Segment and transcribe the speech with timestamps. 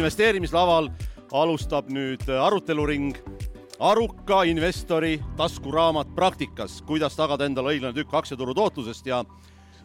[0.00, 0.88] investeerimislaval
[1.36, 3.14] alustab nüüd aruteluring
[3.80, 9.22] aruka investori taskuraamat praktikas, kuidas tagada endale õiglane tükk aktsiaturu tootlusest ja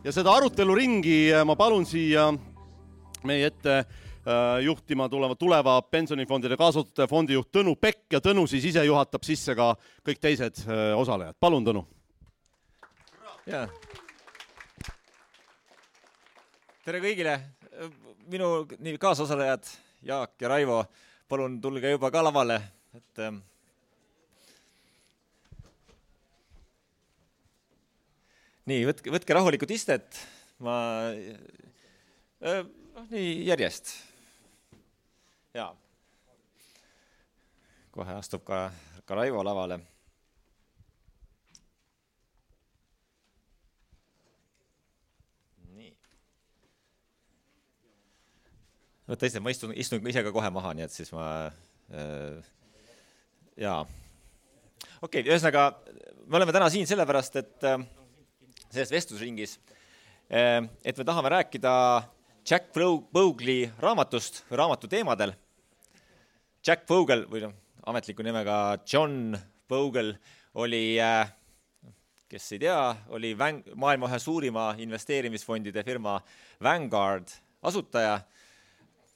[0.06, 2.28] ja seda aruteluringi ma palun siia
[3.26, 3.86] meie ette äh,
[4.66, 9.72] juhtima tuleva, tuleva pensionifondide kaasatute fondijuht Tõnu Pekk ja Tõnu siis ise juhatab sisse ka
[10.06, 11.40] kõik teised äh, osalejad.
[11.40, 11.86] palun, Tõnu.
[16.86, 17.40] tere kõigile,
[18.30, 19.66] minu nii kaasosalejad
[20.05, 20.84] Jaak ja Raivo,
[21.26, 22.59] palun tulge juba ka lavale,
[22.94, 23.40] et ähm,
[28.70, 30.20] nii, võtke, võtke rahulikult istet,
[30.62, 30.76] ma
[31.09, 33.95] äh, noh, nii järjest.
[35.58, 35.72] jaa.
[37.98, 38.67] kohe astub ka,
[39.09, 39.81] ka Raivo lavale.
[49.09, 51.28] Võta istet, ma istun, istun ise ka kohe maha, nii et siis ma
[51.92, 52.39] äh,,
[53.61, 53.84] jaa.
[55.02, 55.70] okei okay,, ühesõnaga
[56.25, 57.80] me oleme täna siin sellepärast, et äh,
[58.76, 59.58] selles vestlusringis,
[60.30, 61.73] eh, et me tahame rääkida
[62.45, 62.76] Jack
[63.14, 65.33] Vogli raamatust või raamatu teemadel.
[66.66, 67.53] Jack Vogel või noh,
[67.86, 69.38] ametliku nimega John
[69.70, 70.16] Vogel
[70.61, 71.31] oli, eh,
[72.30, 72.80] kes ei tea,
[73.14, 76.20] oli Vang-, maailma ühe suurima investeerimisfondide firma
[76.61, 77.30] Vanguard
[77.61, 78.20] asutaja.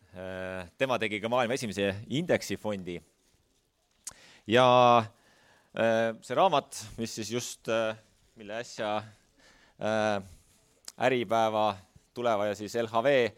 [0.10, 3.00] Eh, tema tegi ka maailma esimese indeksifondi.
[4.48, 4.66] ja
[6.26, 7.68] see raamat, mis siis just,
[8.36, 8.96] mille äsja
[9.80, 10.24] Äh,
[11.06, 11.76] Äripäeva,
[12.14, 13.30] Tuleva ja siis LHV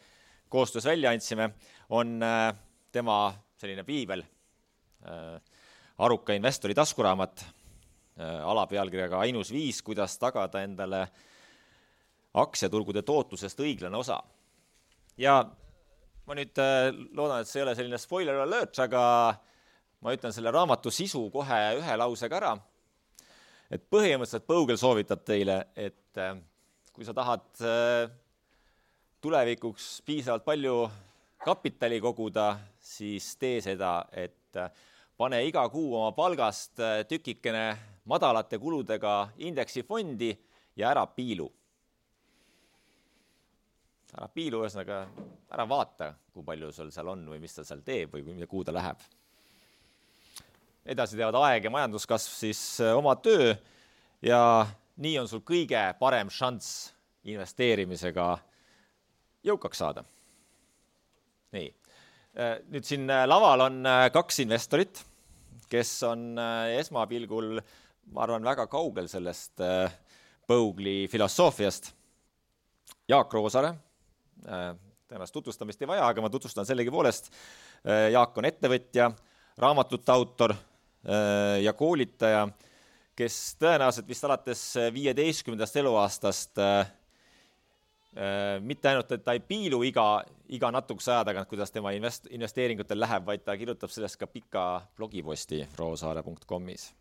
[0.49, 1.49] koostöös välja andsime,
[1.89, 2.55] on äh,
[2.91, 4.23] tema selline piibel,
[5.05, 5.41] äh,
[5.97, 7.45] aruka investori taskuraamat,
[8.43, 11.05] alapealkirjaga Ainus viis, kuidas tagada endale
[12.33, 14.19] aktsiaturgude tootlusest õiglane osa.
[15.17, 15.45] ja
[16.31, 16.59] ma nüüd
[17.11, 19.01] loodan, et see ei ole selline spoiler alert, aga
[19.99, 22.53] ma ütlen selle raamatu sisu kohe ühe lausega ära
[23.71, 26.35] et põhimõtteliselt Põugel soovitab teile, et äh,
[26.91, 28.03] kui sa tahad äh,
[29.23, 30.75] tulevikuks piisavalt palju
[31.41, 34.69] kapitali koguda, siis tee seda, et äh,
[35.17, 37.65] pane iga kuu oma palgast tükikene
[38.09, 40.31] madalate kuludega indeksifondi
[40.75, 41.47] ja ära piilu.
[44.11, 45.05] Ära piilu, ühesõnaga
[45.51, 48.75] ära vaata, kui palju sul seal on või mis ta seal teeb või kuhu ta
[48.75, 49.01] läheb
[50.85, 53.53] edasi teevad aeg ja majanduskasv siis äh, oma töö
[54.25, 54.41] ja
[55.01, 56.89] nii on sul kõige parem šanss
[57.29, 58.25] investeerimisega
[59.45, 60.03] jõukaks saada.
[61.53, 61.69] nii,
[62.37, 65.03] äh, nüüd siin äh, laval on kaks investorit,
[65.69, 66.35] kes on
[66.75, 67.61] esmapilgul,
[68.11, 69.61] ma arvan, väga kaugel sellest
[70.51, 71.85] Põugli filosoofiast.
[73.07, 73.69] Jaak Roosaare,
[74.41, 77.31] tõenäoliselt tutvustamist ei vaja, aga ma tutvustan sellegipoolest.
[78.13, 79.09] Jaak on ettevõtja,
[79.61, 80.55] raamatute autor
[81.01, 82.45] Äh, ja koolitaja,
[83.17, 84.61] kes tõenäoliselt vist alates
[84.93, 86.91] viieteistkümnendast eluaastast äh,
[88.13, 90.21] äh, mitte ainult, et ta ei piilu iga,
[90.53, 94.65] iga natukese aja tagant, kuidas tema invest-, investeeringutel läheb, vaid ta kirjutab sellest ka pika
[94.97, 96.91] blogiposti roosaare.com-is.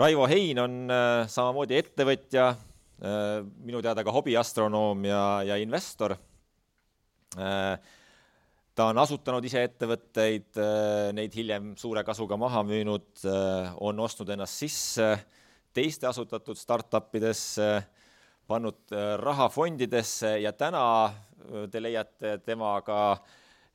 [0.00, 0.76] Raivo Hein on
[1.28, 2.52] samamoodi ettevõtja,
[3.00, 6.16] minu teada ka hobiastronoom ja, ja investor
[8.80, 14.30] ta on asutanud ise ettevõtteid, äh, neid hiljem suure kasuga maha müünud, äh, on ostnud
[14.32, 15.10] ennast sisse
[15.76, 17.66] teiste asutatud startup idesse,
[18.48, 20.84] pannud äh, raha fondidesse ja täna
[21.72, 23.16] te leiate tema ka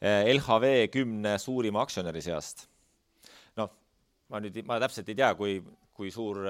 [0.06, 2.68] LHV kümne suurima aktsionäri seast.
[3.58, 3.72] noh,
[4.30, 5.56] ma nüüd, ma täpselt ei tea, kui,
[5.96, 6.44] kui suur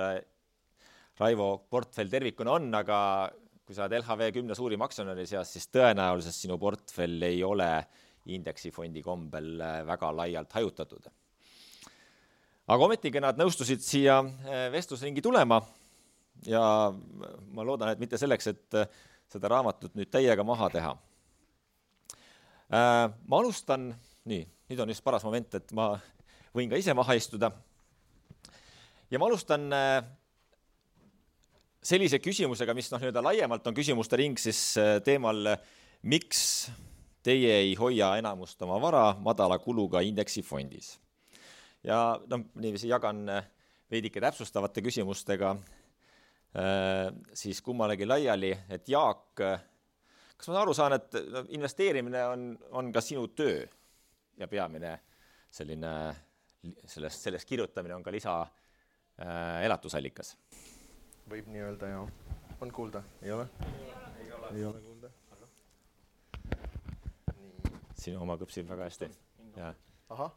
[1.20, 2.98] Raivo portfell tervikuna on, aga
[3.66, 7.70] kui sa oled LHV kümne suurima aktsionäri seas, siis tõenäoliselt sinu portfell ei ole
[8.36, 11.08] indeksifondi kombel äh, väga laialt hajutatud.
[12.68, 15.62] aga ometigi nad nõustusid siia äh, vestlusringi tulema
[16.46, 18.90] ja ma loodan, et mitte selleks, et äh,
[19.32, 20.96] seda raamatut nüüd täiega maha teha.
[22.70, 23.92] ma alustan,
[24.26, 25.94] nii, nüüd on just paras moment, et ma
[26.56, 27.52] võin ka ise maha istuda.
[29.10, 29.70] ja ma alustan
[31.86, 34.60] sellise küsimusega, mis noh, nii-öelda laiemalt on küsimuste ring siis
[35.06, 35.52] teemal,
[36.10, 36.42] miks
[37.26, 41.00] teie ei hoia enamust oma vara madala kuluga indeksifondis.
[41.84, 43.46] ja noh, niiviisi jagan äh,
[43.92, 49.64] veidike täpsustavate küsimustega äh, siis kummalegi laiali, et Jaak, äh,
[50.38, 51.18] kas ma aru saan, et
[51.58, 52.48] investeerimine on,
[52.78, 53.64] on ka sinu töö
[54.38, 54.98] ja peamine
[55.54, 55.92] selline,
[56.86, 60.36] sellest, sellest kirjutamine on ka lisa äh, elatusallikas?
[61.30, 62.10] Võib nii öelda, jah.
[62.62, 63.48] on kuulda, ei ole?
[64.54, 65.10] ei ole kuulda
[68.06, 69.08] sinu oma kõpsib väga hästi.
[70.14, 70.32] ahah.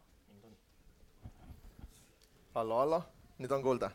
[2.54, 3.00] hallo, hallo,
[3.38, 3.90] nüüd on kuulda?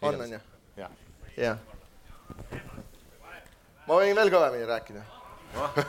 [0.00, 0.40] on, on ju?
[1.36, 1.58] jah.
[3.86, 5.04] ma võin veel kõvemini rääkida.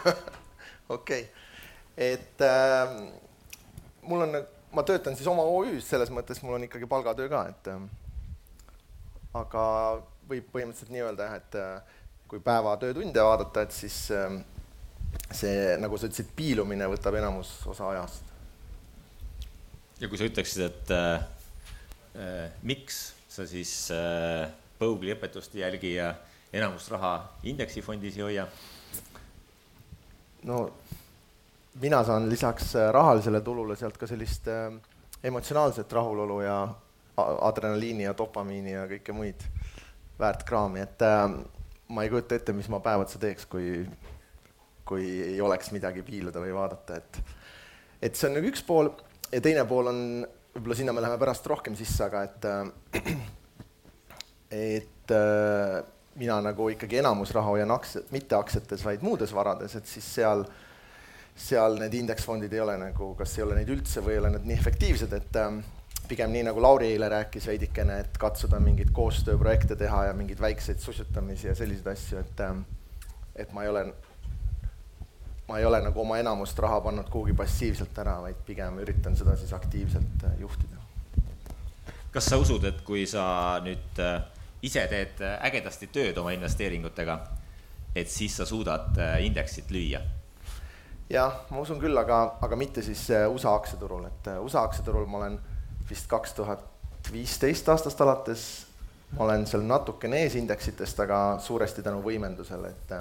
[0.96, 1.30] okei,
[1.98, 2.98] et äh,
[4.04, 4.42] mul on,
[4.76, 7.88] ma töötan siis oma OÜ-s, selles mõttes mul on ikkagi palgatöö ka, et äh,
[9.36, 9.64] aga
[10.30, 11.96] võib põhimõtteliselt nii öelda jah, et äh,
[12.30, 14.38] kui päeva töötunde vaadata, et siis äh,
[15.32, 18.34] see, nagu sa ütlesid, piilumine võtab enamus osa ajast.
[20.02, 21.28] ja kui sa ütleksid, et äh,
[22.16, 24.46] äh, miks sa siis äh,
[24.76, 26.10] Põugli õpetust ei jälgi ja
[26.52, 27.14] enamust raha
[27.48, 28.48] indeksifondis ei hoia?
[30.44, 30.58] no
[31.82, 34.74] mina saan lisaks rahalisele tulule sealt ka sellist äh,
[35.24, 36.58] emotsionaalset rahulolu ja
[37.18, 39.44] adrenaliini ja dopamiini ja kõike muid
[40.20, 41.26] väärt kraami, et äh,
[41.88, 43.86] ma ei kujuta ette, mis ma päev otsa teeks, kui
[44.86, 47.20] kui ei oleks midagi piiluda või vaadata, et
[48.06, 48.92] et see on nagu üks pool
[49.32, 50.00] ja teine pool on,
[50.54, 52.46] võib-olla sinna me läheme pärast rohkem sisse, aga et
[54.56, 55.80] et äh,
[56.16, 60.46] mina nagu ikkagi enamus raha hoian aktsiad, mitte aktsiates, vaid muudes varades, et siis seal,
[61.36, 64.46] seal need indeksfondid ei ole nagu, kas ei ole neid üldse või ei ole nad
[64.48, 65.58] nii efektiivsed, et äh,
[66.08, 70.80] pigem nii, nagu Lauri eile rääkis veidikene, et katsuda mingeid koostööprojekte teha ja mingeid väikseid
[70.84, 72.58] sussutamisi ja selliseid asju, et äh,
[73.36, 73.86] et ma ei ole
[75.48, 79.36] ma ei ole nagu oma enamust raha pannud kuhugi passiivselt ära, vaid pigem üritan seda
[79.38, 80.82] siis aktiivselt äh, juhtida.
[82.12, 84.22] kas sa usud, et kui sa nüüd äh,
[84.66, 87.20] ise teed äh, ägedasti tööd oma investeeringutega,
[87.96, 90.02] et siis sa suudad indeksit lüüa?
[91.10, 95.38] jah, ma usun küll, aga, aga mitte siis USA aktsiaturul, et USA aktsiaturul ma olen
[95.90, 96.64] vist kaks tuhat
[97.12, 98.46] viisteist aastast alates,
[99.16, 102.96] ma olen seal natukene ees indeksitest, aga suuresti tänu võimendusele, et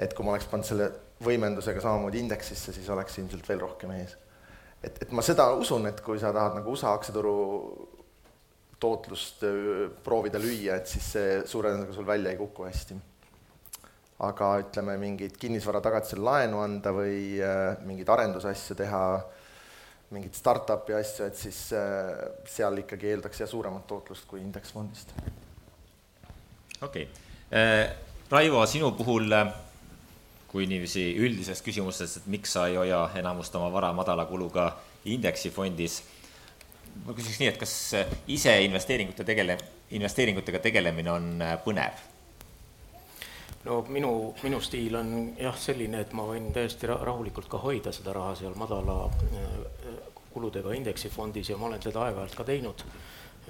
[0.00, 0.90] et kui ma oleks pannud selle
[1.24, 4.16] võimendusega samamoodi indeksisse, siis oleks ilmselt veel rohkem ees.
[4.82, 7.34] et, et ma seda usun, et kui sa tahad nagu USA aktsiaturu
[8.80, 9.44] tootlust
[10.04, 12.96] proovida lüüa, et siis see suure tõenäosusega sul välja ei kuku hästi.
[14.20, 19.04] aga ütleme, mingit kinnisvara tagatisel laenu anda või äh, mingeid arendusasju teha,
[20.10, 22.12] mingit startup'i asju, et siis äh,
[22.50, 25.14] seal ikkagi eeldaks jah, suuremat tootlust kui indeksfondist.
[26.82, 27.08] okei okay.,
[28.30, 29.32] Raivo, sinu puhul
[30.50, 34.72] kui niiviisi üldisest küsimusest, et miks sa ei hoia enamust oma vara madala kuluga
[35.04, 36.02] indeksifondis.
[37.06, 37.74] ma küsiks nii, et kas
[38.26, 39.58] ise investeeringute tegele-,
[39.94, 42.02] investeeringutega tegelemine on äh, põnev?
[43.64, 44.10] no minu,
[44.42, 48.56] minu stiil on jah selline, et ma võin täiesti rahulikult ka hoida seda raha seal
[48.58, 49.79] madala äh,
[50.30, 52.84] kuludega indeksifondis ja ma olen seda aeg-ajalt ka teinud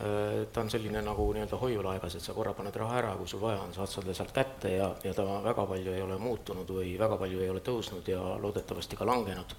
[0.01, 3.41] Äh, ta on selline nagu nii-öelda hoiulaegas, et sa korra paned raha ära, kui sul
[3.43, 6.95] vaja on, saad selle sealt kätte ja, ja ta väga palju ei ole muutunud või
[6.99, 9.53] väga palju ei ole tõusnud ja loodetavasti ka langenud,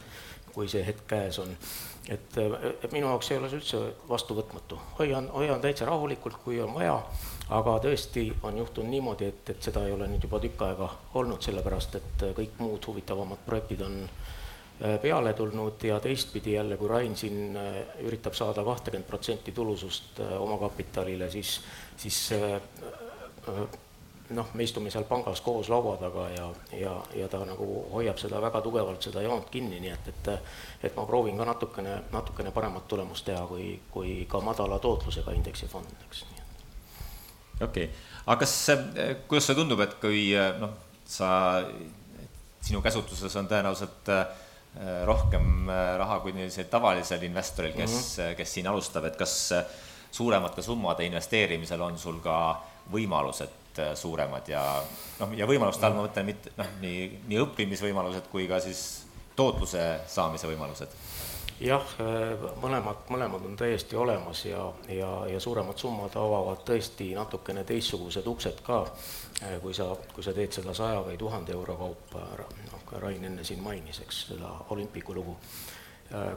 [0.56, 1.54] kui see hetk käes on.
[2.10, 6.74] et, et minu jaoks ei ole see üldse vastuvõtmatu, hoian, hoian täitsa rahulikult, kui on
[6.74, 6.98] vaja,
[7.62, 10.90] aga tõesti on juhtunud niimoodi, et, et seda ei ole nüüd juba tükk aega
[11.22, 14.21] olnud, sellepärast et kõik muud huvitavamad projektid on äh, Äh,
[15.02, 20.42] peale tulnud ja teistpidi jälle, kui Rain siin äh, üritab saada kahtekümmet protsenti tulusust äh,
[20.42, 21.62] omakapitalile, siis,
[21.98, 22.32] siis
[24.30, 28.42] noh, me istume seal pangas koos laua taga ja, ja, ja ta nagu hoiab seda
[28.42, 30.30] väga tugevalt, seda joont kinni, nii et, et
[30.90, 36.06] et ma proovin ka natukene, natukene paremat tulemust teha, kui, kui ka madala tootlusega indeksifond,
[36.10, 36.26] eks.
[37.62, 37.90] okei okay.,
[38.26, 38.56] aga kas,
[39.28, 41.28] kuidas sulle tundub, et kui noh, sa,
[42.62, 44.51] sinu käsutuses on tõenäoliselt äh, Äh,
[45.06, 48.36] rohkem äh, raha kui sellisel tavalisel investoril, kes mm, -hmm.
[48.36, 49.54] kes siin alustab, et kas
[50.12, 52.62] suuremate summade investeerimisel on sul ka
[52.92, 53.60] võimalused
[53.96, 54.62] suuremad ja
[55.20, 60.02] noh, ja võimaluste all ma mõtlen mitte noh, nii, nii õppimisvõimalused kui ka siis tootluse
[60.08, 60.92] saamise võimalused?
[61.62, 61.94] Jah,
[62.62, 68.64] mõlemad, mõlemad on täiesti olemas ja, ja, ja suuremad summad avavad tõesti natukene teistsugused uksed
[68.66, 68.82] ka,
[69.62, 72.26] kui sa, kui sa teed seda saja või tuhande euro kaupa,
[72.90, 75.38] ka Rain enne siin mainis, eks, seda olümpiku lugu,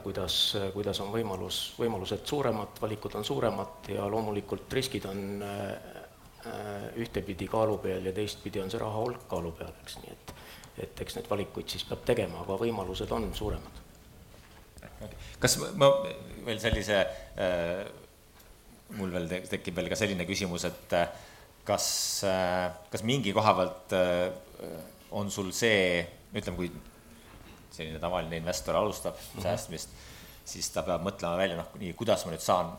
[0.03, 0.37] kuidas,
[0.73, 5.73] kuidas on võimalus, võimalused suuremad, valikud on suuremad ja loomulikult riskid on äh,
[7.01, 10.35] ühtepidi kaalu peal ja teistpidi on see raha hulk kaalu peal, eks, nii et
[10.75, 13.84] et eks neid valikuid siis peab tegema, aga võimalused on suuremad.
[15.41, 15.89] Kas ma
[16.45, 16.99] veel sellise
[17.37, 17.85] äh,,
[18.95, 21.07] mul veel tekib veel ka selline küsimus, et äh,
[21.67, 21.87] kas
[22.27, 24.27] äh,, kas mingi koha pealt äh,
[25.15, 26.03] on sul see
[26.35, 26.71] ütleme, kui
[27.75, 29.43] selline tavaline investor alustab mm -hmm.
[29.43, 29.89] säästmist,
[30.45, 32.75] siis ta peab mõtlema välja, noh, nii, kuidas ma nüüd saan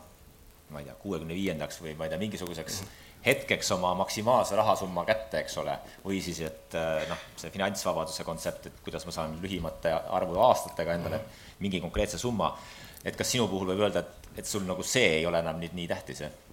[0.69, 2.81] ma ei tea, kuuekümne viiendaks või ma ei tea, mingisuguseks
[3.27, 6.77] hetkeks oma maksimaalse rahasumma kätte, eks ole, või siis, et
[7.09, 11.21] noh, see finantsvabaduse kontsept, et kuidas ma saan lühimate arvu aastatega endale
[11.59, 12.53] mingi konkreetse summa,
[13.03, 15.75] et kas sinu puhul võib öelda, et, et sul nagu see ei ole enam nüüd
[15.77, 16.43] nii tähtis, jah?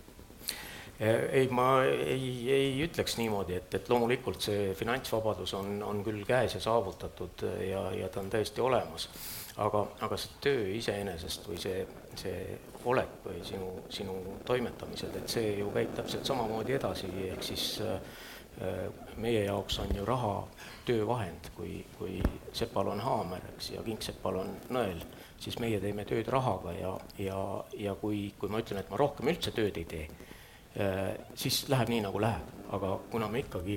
[1.01, 6.55] ei, ma ei, ei ütleks niimoodi, et, et loomulikult see finantsvabadus on, on küll käes
[6.55, 9.09] ja saavutatud ja, ja ta on täiesti olemas,
[9.63, 11.83] aga, aga see töö iseenesest või see,
[12.21, 17.67] see olek või sinu, sinu toimetamised, et see ju käib täpselt samamoodi edasi, ehk siis
[17.85, 17.99] äh,
[19.17, 20.35] meie jaoks on ju raha
[20.87, 22.21] töövahend, kui, kui
[22.53, 25.01] sepal on haamer, eks, ja kingsepal on nõel,
[25.41, 27.41] siis meie teeme tööd rahaga ja, ja,
[27.79, 30.07] ja kui, kui ma ütlen, et ma rohkem üldse tööd ei tee
[30.81, 33.77] Äh, siis läheb nii, nagu läheb, aga kuna me ikkagi,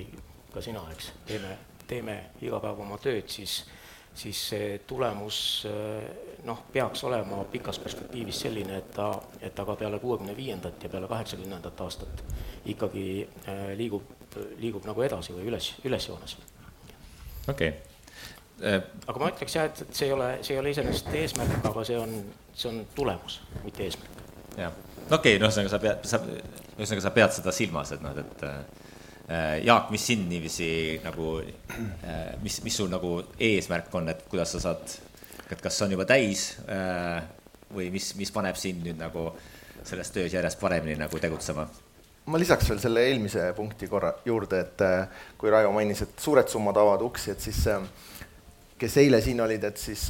[0.50, 1.52] ka sina, eks, teeme,
[1.86, 3.60] teeme iga päev oma tööd, siis,
[4.18, 6.08] siis see tulemus äh,
[6.44, 9.10] noh, peaks olema pikas perspektiivis selline, et ta,
[9.40, 12.22] et ta ka peale kuuekümne viiendat ja peale kaheksakümnendat aastat
[12.66, 14.10] ikkagi äh, liigub,
[14.58, 16.36] liigub nagu edasi või üles, ülesjoones.
[17.48, 18.82] okei okay.
[19.06, 21.86] aga ma ütleks jah, et, et see ei ole, see ei ole iseenesest eesmärk, aga
[21.86, 22.18] see on,
[22.54, 24.22] see on tulemus, mitte eesmärk.
[24.56, 24.74] jah,
[25.10, 28.46] okei okay,, noh, ühesõnaga sa pead, sa ühesõnaga, sa pead seda silmas, et noh, et
[28.46, 28.60] äh,
[29.62, 30.68] Jaak, mis sind niiviisi
[31.04, 34.94] nagu, äh, mis, mis sul nagu eesmärk on, et kuidas sa saad,
[35.52, 37.18] et kas on juba täis äh,
[37.74, 39.26] või mis, mis paneb sind nüüd nagu
[39.84, 41.66] selles töös järjest paremini nagu tegutsema?
[42.28, 44.82] ma lisaks veel selle eelmise punkti korra juurde, et
[45.40, 47.62] kui Raivo mainis, et suured summad avavad uksi, et siis
[48.80, 50.02] kes eile siin olid, et siis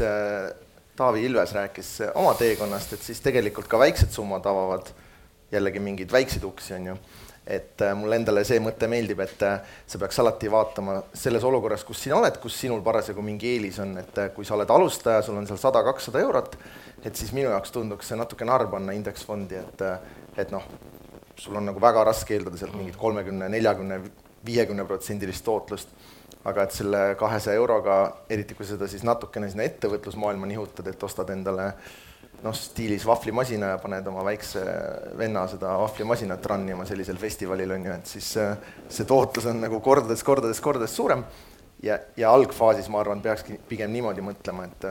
[0.98, 4.90] Taavi Ilves rääkis oma teekonnast, et siis tegelikult ka väiksed summad avavad
[5.52, 6.96] jällegi mingeid väikseid uksi, on ju.
[7.48, 11.84] Et äh, mulle endale see mõte meeldib, et äh, sa peaks alati vaatama selles olukorras,
[11.88, 15.22] kus sina oled, kus sinul parasjagu mingi eelis on, et äh, kui sa oled alustaja,
[15.24, 16.58] sul on seal sada, kakssada eurot,
[17.00, 19.84] et siis minu jaoks tunduks see natuke narr panna indeksfondi, et,
[20.44, 20.66] et noh,
[21.40, 24.02] sul on nagu väga raske eeldada sealt mingit kolmekümne, neljakümne,
[24.44, 25.96] viiekümne protsendilist tootlust
[26.48, 27.96] aga et selle kahesaja euroga,
[28.30, 31.72] eriti kui seda siis natukene sinna ettevõtlusmaailma nihutad, et ostad endale
[32.42, 34.62] noh, stiilis vahvlimasina ja paned oma väikse
[35.18, 38.56] venna seda vahvlimasinat run ima sellisel festivalil on ju, et siis äh,
[38.88, 41.24] see tootlus on nagu kordades, kordades, kordades suurem.
[41.82, 44.86] ja, ja algfaasis ma arvan, peakski pigem niimoodi mõtlema, et,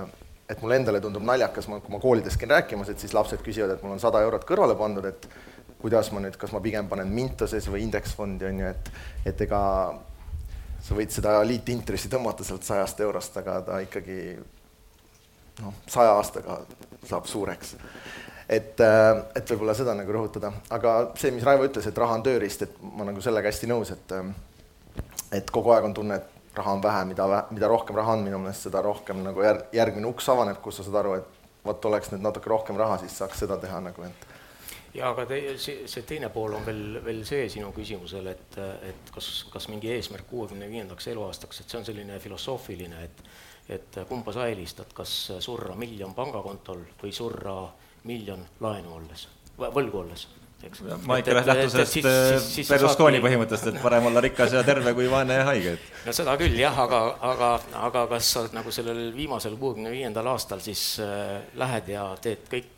[0.50, 3.75] et mulle endale tundub naljakas, ma, kui ma koolides käin rääkimas, et siis lapsed küsivad,
[3.75, 5.27] et mul on sada eurot kõrvale pandud, et
[5.82, 8.92] kuidas ma nüüd, kas ma pigem panen Mintoses või indeksfondi on ju, et,
[9.32, 9.62] et ega
[10.84, 14.20] sa võid seda liitintressi tõmmata sealt sajast eurost, aga ta ikkagi
[15.62, 16.62] noh, saja aastaga
[17.10, 17.76] saab suureks.
[18.50, 22.24] et, äh, et võib-olla seda nagu rõhutada, aga see, mis Raivo ütles, et raha on
[22.24, 24.30] tööriist, et ma nagu sellega hästi nõus, et äh,
[25.32, 28.40] et kogu aeg on tunne, et raha on vähe, mida, mida rohkem raha on minu
[28.42, 32.14] meelest, seda rohkem nagu järg, järgmine uks avaneb, kus sa saad aru, et vot oleks
[32.14, 34.28] nüüd natuke rohkem raha, siis saaks seda teha nagu, et
[34.98, 39.12] ja aga te, see, see teine pool on veel, veel see sinu küsimusel, et, et
[39.14, 43.24] kas, kas mingi eesmärk kuuekümne viiendaks eluaastaks, et see on selline filosoofiline, et
[43.70, 47.60] et kumba sa eelistad, kas surra miljon pangakontol või surra
[48.08, 50.28] miljon laenu olles, võlgu olles?
[50.64, 50.82] eks.
[51.06, 55.40] ma ikka lähtun sellest äh, Berlusconi põhimõttest, et parem olla rikas ja terve kui vaene
[55.42, 55.76] ja haige.
[56.06, 57.52] no seda küll jah, aga, aga,
[57.84, 62.74] aga kas sa nagu sellel viimasel kuuekümne viiendal aastal siis äh, lähed ja teed kõik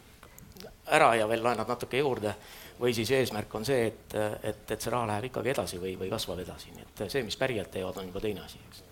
[0.90, 2.34] ära ja veel laenad natuke juurde
[2.80, 6.12] või siis eesmärk on see, et, et, et see raha läheb ikkagi edasi või, või
[6.12, 8.86] kasvab edasi, nii et see, mis pärijad teevad, on juba teine asi, eks.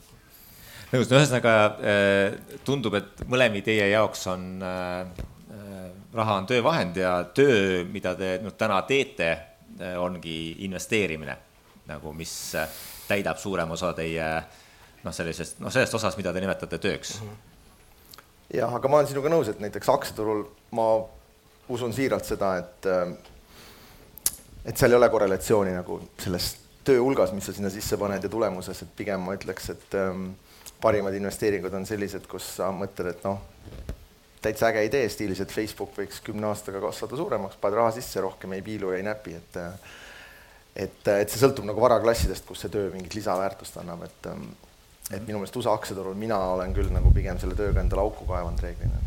[0.91, 5.25] Nõus, no ühesõnaga äh, tundub, et mõlemi teie jaoks on äh,
[5.55, 9.35] äh, raha on töövahend ja töö, mida te nüüd täna teete,
[10.01, 11.35] ongi investeerimine
[11.85, 12.31] nagu, mis
[13.05, 14.25] täidab suurem osa teie
[15.03, 17.19] noh, sellisest, noh, sellest osast, mida te nimetate tööks.
[17.21, 17.35] -hmm.
[18.57, 20.87] jah, aga ma olen sinuga nõus, et näiteks aktsiaturul ma
[21.69, 23.13] usun siiralt seda, et äh,
[24.65, 26.55] et seal ei ole korrelatsiooni nagu selles
[26.87, 30.31] töö hulgas, mis sa sinna sisse paned ja tulemuses, et pigem ma ütleks, et ähm,
[30.81, 33.41] parimad investeeringud on sellised, kus sa mõtled, et noh,
[34.43, 38.53] täitsa äge idee stiilis, et Facebook võiks kümne aastaga kasvada suuremaks, paned raha sisse, rohkem
[38.57, 39.61] ei piilu ja ei näpi, et
[40.77, 44.31] et, et see sõltub nagu varaklassidest, kus see töö mingit lisaväärtust annab, et
[45.07, 48.59] et minu meelest USA aktsiaturul mina olen küll nagu pigem selle tööga endale auku kaevanud
[48.59, 48.99] reeglina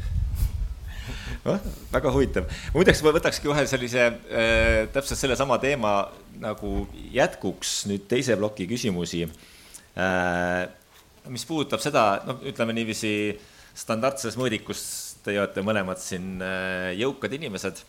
[1.45, 2.49] noh, väga huvitav.
[2.75, 5.95] muideks ma võtakski kohe sellise äh, täpselt sellesama teema
[6.41, 10.69] nagu jätkuks nüüd teise ploki küsimusi äh,.
[11.29, 13.13] Mis puudutab seda, noh, ütleme niiviisi
[13.77, 14.83] standardses mõõdikus,
[15.25, 17.83] te olete mõlemad siin äh, jõukad inimesed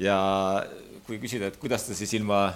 [0.00, 0.16] ja
[1.06, 2.46] kui küsida, et kuidas te siis ilma,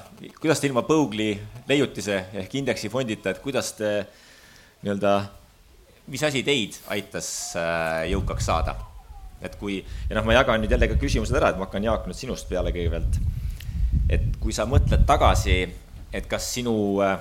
[0.41, 1.33] kuidas te ilma Põugli
[1.69, 3.91] leiutise ehk indeksifondita, et kuidas te
[4.85, 5.15] nii-öelda,
[6.13, 7.29] mis asi teid aitas
[7.59, 8.77] äh, jõukaks saada?
[9.45, 9.75] et kui,
[10.09, 12.47] ja noh, ma jagan nüüd jälle ka küsimused ära, et ma hakkan, Jaak, nüüd sinust
[12.49, 13.19] peale kõigepealt.
[14.09, 15.59] et kui sa mõtled tagasi,
[16.15, 16.73] et kas sinu
[17.05, 17.19] äh,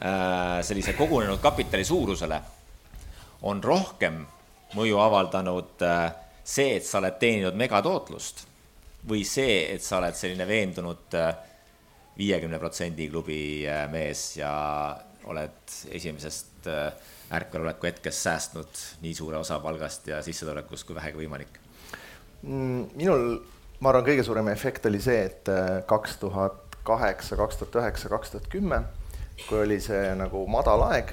[0.00, 2.38] sellise kogunenud kapitali suurusele
[3.44, 4.22] on rohkem
[4.78, 6.06] mõju avaldanud äh,
[6.44, 8.46] see, et sa oled teeninud megatootlust
[9.10, 11.16] või see, et sa oled selline veendunud
[12.16, 14.52] viiekümne protsendi klubi mees ja
[15.28, 16.68] oled esimesest
[17.32, 21.60] ärkveloleku hetkest säästnud nii suure osa palgast ja sissetulekust kui vähegi võimalik?
[22.42, 23.26] Mm, minul,
[23.80, 28.10] ma arvan, kõige suurem efekt oli see, et äh, kaks tuhat kaheksa, kaks tuhat üheksa,
[28.10, 28.82] kaks tuhat kümme,
[29.48, 31.12] kui oli see nagu madal aeg,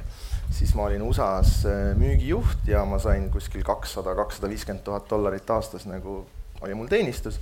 [0.53, 5.49] siis ma olin USA-s äh, müügijuht ja ma sain kuskil kakssada, kakssada viiskümmend tuhat dollarit
[5.53, 6.21] aastas nagu
[6.61, 7.39] oli mul teenistus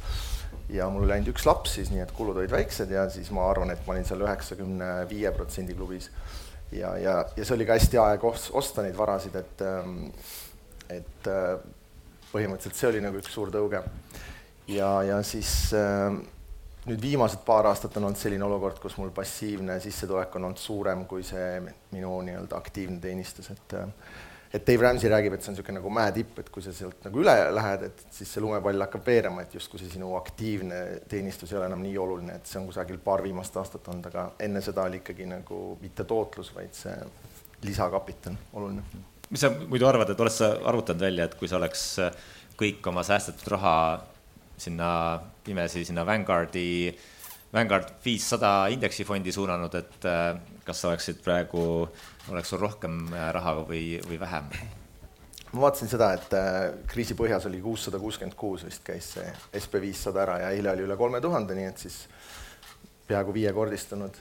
[0.69, 3.45] ja mul oli ainult üks laps siis, nii et kulud olid väiksed ja siis ma
[3.49, 6.09] arvan, et ma olin seal üheksakümne viie protsendi klubis.
[6.71, 10.07] ja, ja, ja see oli ka hästi aeg osta neid varasid, et, ähm,
[10.89, 11.57] et äh,
[12.31, 13.83] põhimõtteliselt see oli nagu üks suur tõuge.
[14.67, 16.17] ja, ja siis äh,
[16.85, 21.05] nüüd viimased paar aastat on olnud selline olukord, kus mul passiivne sissetulek on olnud suurem
[21.09, 21.59] kui see
[21.95, 23.77] minu nii-öelda aktiivne teenistus, et
[24.55, 27.19] et Dave Ramsey räägib, et see on niisugune nagu mäetipp, et kui sa sealt nagu
[27.19, 30.77] üle lähed, et siis see lumepall hakkab veerema, et justkui see sinu aktiivne
[31.11, 34.29] teenistus ei ole enam nii oluline, et see on kusagil paar viimast aastat olnud, aga
[34.47, 36.95] enne seda oli ikkagi nagu mitte tootlus, vaid see
[37.65, 38.85] lisakapital oluline.
[39.27, 41.87] Mis sa muidu arvad, et oled sa arvutanud välja, et kui sa oleks
[42.55, 43.75] kõik oma säästetud raha
[44.57, 46.93] sinna pimesi, sinna Vanguardi,
[47.53, 50.31] Vanguard viissada indeksifondi suunanud, et äh,
[50.65, 51.85] kas sa oleksid praegu,
[52.31, 54.49] oleks sul rohkem äh, raha või, või vähem?
[55.55, 56.33] ma vaatasin seda, et
[56.91, 60.83] kriisi põhjas oli kuussada kuuskümmend kuus vist käis see SB viissada ära ja eile oli
[60.83, 62.01] üle kolme tuhande, nii et siis
[63.07, 64.17] peaaegu viiekordistunud.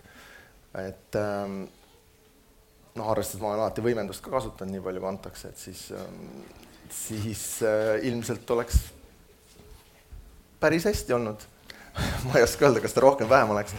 [0.79, 1.65] et ähm,
[2.99, 6.45] noh, arvestades ma olen alati võimendust ka kasutanud nii palju, kui antakse, et siis, ähm,
[6.91, 8.81] siis äh, ilmselt oleks
[10.65, 11.45] päris hästi olnud.
[12.27, 13.77] Ma ei oska öelda, kas ta rohkem-vähem oleks,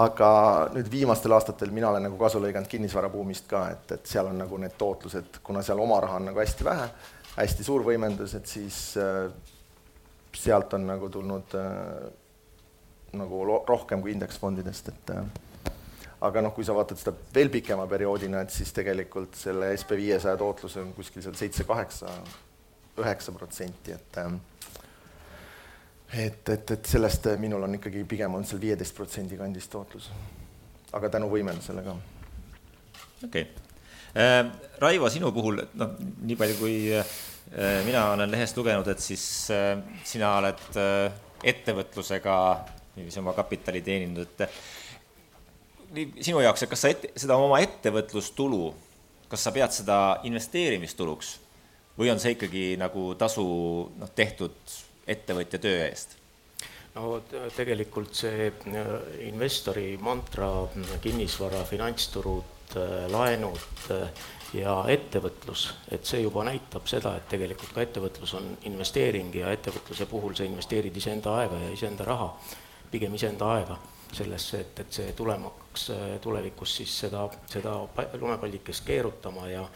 [0.00, 0.30] aga
[0.74, 4.58] nüüd viimastel aastatel mina olen nagu kasu lõiganud kinnisvarabuumist ka, et, et seal on nagu
[4.60, 6.88] need tootlused, kuna seal oma raha on nagu hästi vähe,
[7.38, 9.28] hästi suur võimendus, et siis äh,
[10.34, 12.10] sealt on nagu tulnud äh,
[13.14, 15.70] nagu rohkem kui indeksfondidest, et äh,
[16.26, 20.40] aga noh, kui sa vaatad seda veel pikema perioodina, et siis tegelikult selle SB viiesaja
[20.40, 22.10] tootlus on kuskil seal seitse, kaheksa,
[22.98, 24.40] üheksa protsenti, et ähm,
[26.14, 30.10] et, et, et sellest minul on ikkagi pigem on seal viieteist protsendi kandis tootlus.
[30.94, 31.96] aga tänu võimendusele ka.
[33.24, 33.46] okei okay.
[34.14, 34.52] äh,.
[34.82, 37.04] Raivo, sinu puhul, noh, nii palju kui äh,
[37.86, 41.12] mina olen lehest lugenud, et siis äh, sina oled äh,
[41.44, 42.36] ettevõtlusega
[42.96, 44.48] niiviisi oma kapitali teeninud, et
[46.22, 48.72] sinu jaoks, et kas sa ette, seda oma ettevõtlustulu,
[49.30, 51.36] kas sa pead seda investeerimistuluks
[51.98, 53.46] või on see ikkagi nagu tasu
[53.98, 54.54] noh, tehtud
[55.06, 56.18] ettevõtja töö eest?
[56.94, 57.20] no
[57.56, 58.90] tegelikult see äh,
[59.26, 60.48] investori mantra,
[61.02, 67.82] kinnisvara, finantsturud, äh, laenud äh, ja ettevõtlus, et see juba näitab seda, et tegelikult ka
[67.82, 72.30] ettevõtlus on investeering ja ettevõtluse puhul sa investeerid iseenda aega ja iseenda raha,
[72.92, 73.80] pigem iseenda aega
[74.14, 75.88] sellesse, et, et see tulema hakkaks
[76.22, 77.74] tulevikus siis seda, seda
[78.20, 79.66] lumepallikest keerutama ja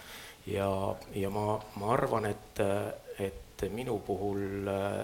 [0.49, 0.69] ja,
[1.13, 2.61] ja ma, ma arvan, et,
[3.63, 5.03] et minu puhul äh,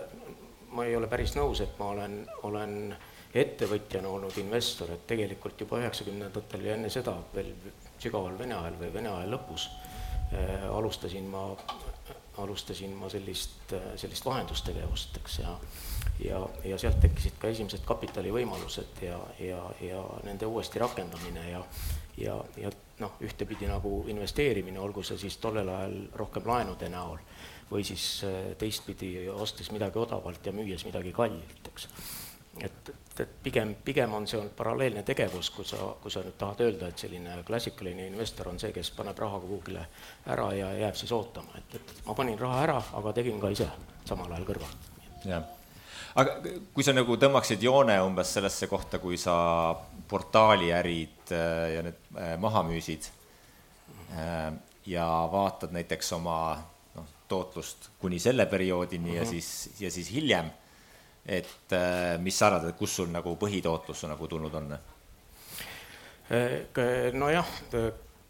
[0.75, 2.95] ma ei ole päris nõus, et ma olen, olen
[3.35, 7.55] ettevõtjana olnud investor, et tegelikult juba üheksakümnendatel ja enne seda veel
[8.03, 11.49] sügaval Vene ajal või Vene aja lõpus äh, alustasin ma,
[12.43, 15.59] alustasin ma sellist, sellist vahendustegevust, eks, ja
[16.23, 21.63] ja, ja sealt tekkisid ka esimesed kapitalivõimalused ja, ja, ja nende uuesti rakendamine ja
[22.19, 27.19] ja, ja noh, ühtepidi nagu investeerimine, olgu see siis tollel ajal rohkem laenude näol
[27.75, 31.89] või siis äh, teistpidi ostes midagi odavalt ja müües midagi kallilt, eks.
[32.63, 36.63] et, et, pigem, pigem on see olnud paralleelne tegevus, kui sa, kui sa nüüd tahad
[36.67, 39.89] öelda, et selline klassikaline investor on see, kes paneb raha kuhugile
[40.31, 43.69] ära ja jääb siis ootama, et, et ma panin raha ära, aga tegin ka ise
[44.07, 44.81] samal ajal kõrval.
[45.27, 45.53] jah
[46.15, 46.37] aga
[46.71, 49.35] kui sa nagu tõmbaksid joone umbes sellesse kohta, kui sa
[50.09, 53.11] portaaliärid äh, ja need äh, maha müüsid
[54.87, 56.37] ja vaatad näiteks oma
[57.35, 59.17] tootlust kuni selle perioodini mm -hmm.
[59.17, 59.31] ja mhm.
[59.31, 60.51] siis, ja siis hiljem,
[61.27, 61.77] et
[62.19, 64.79] mis sa arvad, et kus sul nagu põhitootlus nagu tulnud on?
[67.13, 67.49] nojah,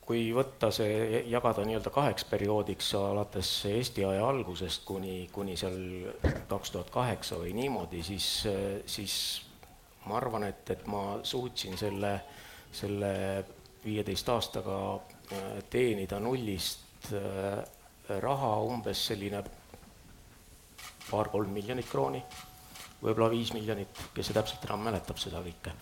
[0.01, 5.79] kui võtta see, jagada nii-öelda kaheks perioodiks alates Eesti aja algusest kuni, kuni seal
[6.49, 8.47] kaks tuhat kaheksa või niimoodi, siis,
[8.87, 9.15] siis
[10.07, 12.15] ma arvan, et, et ma suutsin selle,
[12.73, 13.13] selle
[13.85, 17.63] viieteist aastaga äh, teenida nullist äh,
[18.09, 19.45] raha umbes selline
[21.11, 22.23] paar-kolm miljonit krooni
[23.05, 25.73] võib-olla viis miljonit, kes see täpselt enam mäletab seda kõike.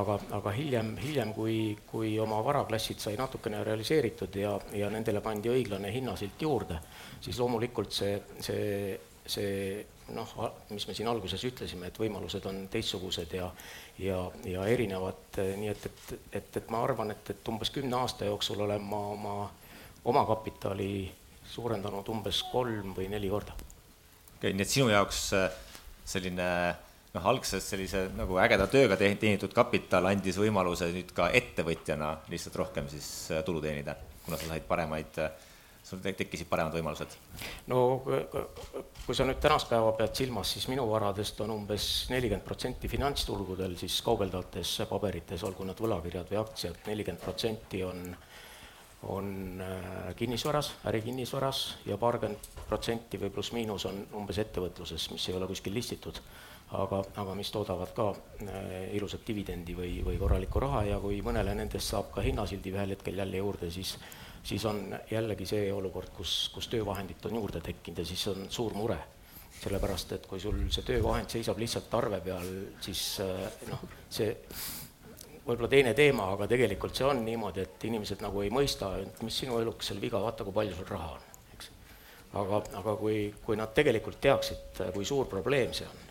[0.00, 5.50] aga, aga hiljem, hiljem, kui, kui oma varaklassid sai natukene realiseeritud ja, ja nendele pandi
[5.52, 6.78] õiglane hinnasilt juurde,
[7.20, 9.84] siis loomulikult see, see, see
[10.16, 10.32] noh,
[10.70, 13.50] mis me siin alguses ütlesime, et võimalused on teistsugused ja
[14.00, 18.28] ja, ja erinevad, nii et, et, et, et ma arvan, et, et umbes kümne aasta
[18.28, 19.34] jooksul olen ma oma
[20.08, 20.92] omakapitali
[21.52, 23.54] suurendanud umbes kolm või neli korda.
[23.56, 25.60] okei okay,, nii et sinu jaoks äh,
[26.04, 26.48] selline
[27.12, 32.88] noh, algselt sellise nagu ägeda tööga teenitud kapital andis võimaluse nüüd ka ettevõtjana lihtsalt rohkem
[32.92, 35.32] siis äh, tulu teenida, kuna sa said paremaid äh,
[35.82, 37.16] sul tekkisid paremad võimalused?
[37.70, 42.90] no kui sa nüüd tänast päeva pead silmas, siis minu varadest on umbes nelikümmend protsenti
[42.90, 48.04] finantsturgudel siis kaubeldavates paberites, olgu nad võlakirjad või aktsiad, nelikümmend protsenti on,
[49.02, 55.48] on äh, kinnisvaras, ärikinnisvaras ja paarkümmend protsenti või pluss-miinus on umbes ettevõtluses, mis ei ole
[55.50, 56.20] kuskil listitud
[56.78, 61.54] aga, aga mis toodavad ka äh, ilusat dividendi või, või korralikku raha ja kui mõnele
[61.58, 63.96] nendest saab ka hinnasildi ühel hetkel jälle juurde, siis
[64.42, 68.74] siis on jällegi see olukord, kus, kus töövahendit on juurde tekkinud ja siis on suur
[68.74, 68.98] mure.
[69.62, 72.48] sellepärast, et kui sul see töövahend seisab lihtsalt arve peal,
[72.82, 74.32] siis eh, noh, see
[75.46, 79.38] võib-olla teine teema, aga tegelikult see on niimoodi, et inimesed nagu ei mõista, et mis
[79.42, 81.24] sinu elukesel viga, vaata, kui palju sul raha on,
[81.56, 81.70] eks.
[82.42, 86.04] aga, aga kui, kui nad tegelikult teaksid, kui suur probleem see on,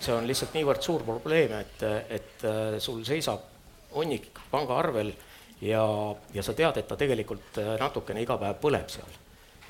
[0.00, 1.82] see on lihtsalt niivõrd suur probleem, et,
[2.20, 3.48] et eh, sul seisab
[3.94, 5.10] hunnik pangaarvel
[5.60, 5.82] ja,
[6.34, 9.19] ja sa tead, et ta tegelikult äh, natukene iga päev põleb seal.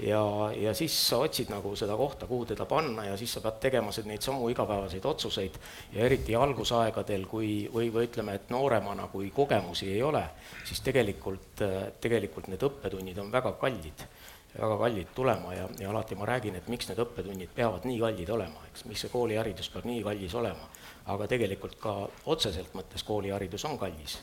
[0.03, 3.61] Ja, ja siis sa otsid nagu seda kohta, kuhu teda panna ja siis sa pead
[3.61, 5.59] tegema neid samu igapäevaseid otsuseid.
[5.93, 10.25] Ja eriti algusaegadel, kui, või, või ütleme, et nooremana, kui kogemusi ei ole,
[10.65, 11.65] siis tegelikult,
[12.01, 14.07] tegelikult need õppetunnid on väga kallid
[14.51, 15.55] väga kallid tulema.
[15.55, 19.07] Ja, ja alati ma räägin, et miks need õppetunnid peavad nii kallid olema, eks, miks
[19.07, 20.69] see kooliharidus peab nii kallis olema.
[21.11, 21.95] aga tegelikult ka
[22.31, 24.19] otseselt mõttes kooliharidus on kallis.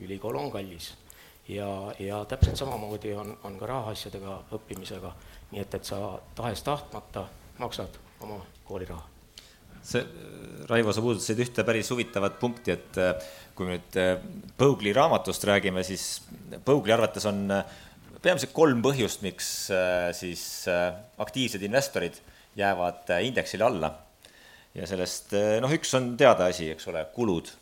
[0.00, 0.92] Ülikool on kallis
[1.48, 5.12] ja, ja täpselt samamoodi on, on ka rahaasjadega õppimisega,
[5.52, 6.00] nii et, et sa
[6.38, 7.26] tahes-tahtmata
[7.58, 9.02] maksad oma kooliraha.
[9.86, 10.02] see,
[10.66, 14.16] Raivo, sa puudutasid ühte päris huvitavat punkti, et äh, kui nüüd äh,
[14.58, 16.24] Põugli raamatust räägime, siis
[16.66, 17.76] Põugli arvates on äh,
[18.22, 19.50] peamiselt kolm põhjust, miks
[20.18, 20.42] siis
[21.22, 22.16] aktiivsed investorid
[22.58, 23.92] jäävad indeksile alla.
[24.74, 25.30] ja sellest
[25.62, 27.52] noh, üks on teada asi, eks ole, kulud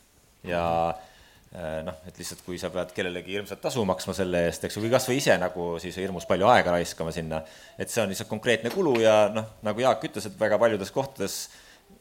[0.47, 1.13] ja mm -hmm
[1.55, 4.91] noh, et lihtsalt kui sa pead kellelegi hirmsat tasu maksma selle eest, eks ju, või
[4.91, 7.45] kas või ise nagu siis hirmus palju aega raiskama sinna,
[7.79, 11.37] et see on lihtsalt konkreetne kulu ja noh, nagu Jaak ütles, et väga paljudes kohtades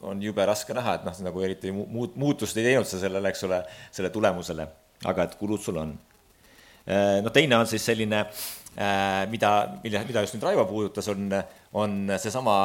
[0.03, 3.45] on jube raske näha, et noh, nagu eriti muud, muutust ei teinud sa sellele, eks
[3.47, 3.61] ole,
[3.93, 4.65] selle tulemusele,
[5.09, 5.93] aga et kulud sul on.
[6.83, 8.23] Äh, no teine on siis selline,
[8.73, 11.29] äh, mida, mille, mida just nüüd Raivo puudutas, on,
[11.79, 12.57] on seesama,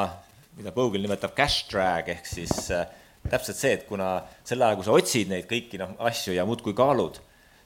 [0.58, 2.88] mida Bogle nimetab cash drag ehk siis äh,
[3.26, 4.12] täpselt see, et kuna
[4.46, 7.18] sel ajal, kui sa otsid neid kõiki noh, asju ja muudkui kaalud,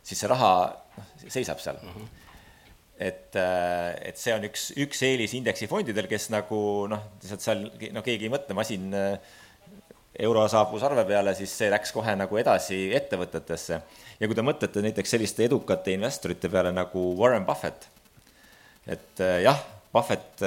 [0.03, 0.53] siis see raha
[0.97, 1.93] noh, seisab seal mm.
[1.95, 2.09] -hmm.
[2.99, 8.03] et, äh, et see on üks, üks eelis indeksifondidel, kes nagu noh, lihtsalt seal no
[8.03, 9.19] keegi ei mõtle, masin äh,
[10.27, 13.81] euro saabus arve peale, siis see läks kohe nagu edasi ettevõtetesse.
[14.21, 17.89] ja kui te mõtlete näiteks selliste edukate investorite peale nagu Warren Buffett,
[18.87, 19.63] et äh, jah,
[19.93, 20.41] Buffett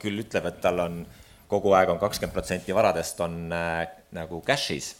[0.00, 0.98] küll ütleb, et tal on
[1.48, 3.84] kogu aeg on kakskümmend protsenti varadest on äh,
[4.16, 4.94] nagu cash'is,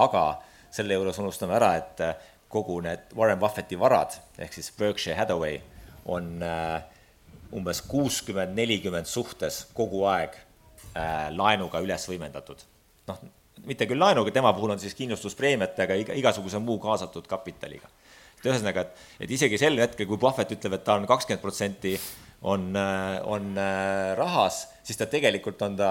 [0.00, 0.24] aga
[0.74, 2.14] selle juures unustame ära, et äh,
[2.48, 5.60] kogu need Warren Buffetti varad ehk siis Berkshire Hathaway
[6.10, 6.82] on äh,
[7.54, 10.40] umbes kuuskümmend, nelikümmend suhtes kogu aeg
[11.34, 12.60] laenuga üles võimendatud.
[13.08, 13.18] noh,
[13.66, 17.90] mitte küll laenuga, tema puhul on siis kindlustuspreemiatega, iga, igasuguse muu kaasatud kapitaliga.
[18.38, 21.96] et ühesõnaga, et, et isegi sel hetkel, kui Buffett ütleb, et ta on kakskümmend protsenti
[22.44, 22.74] on,
[23.24, 25.90] on äh, rahas, siis ta tegelikult on ta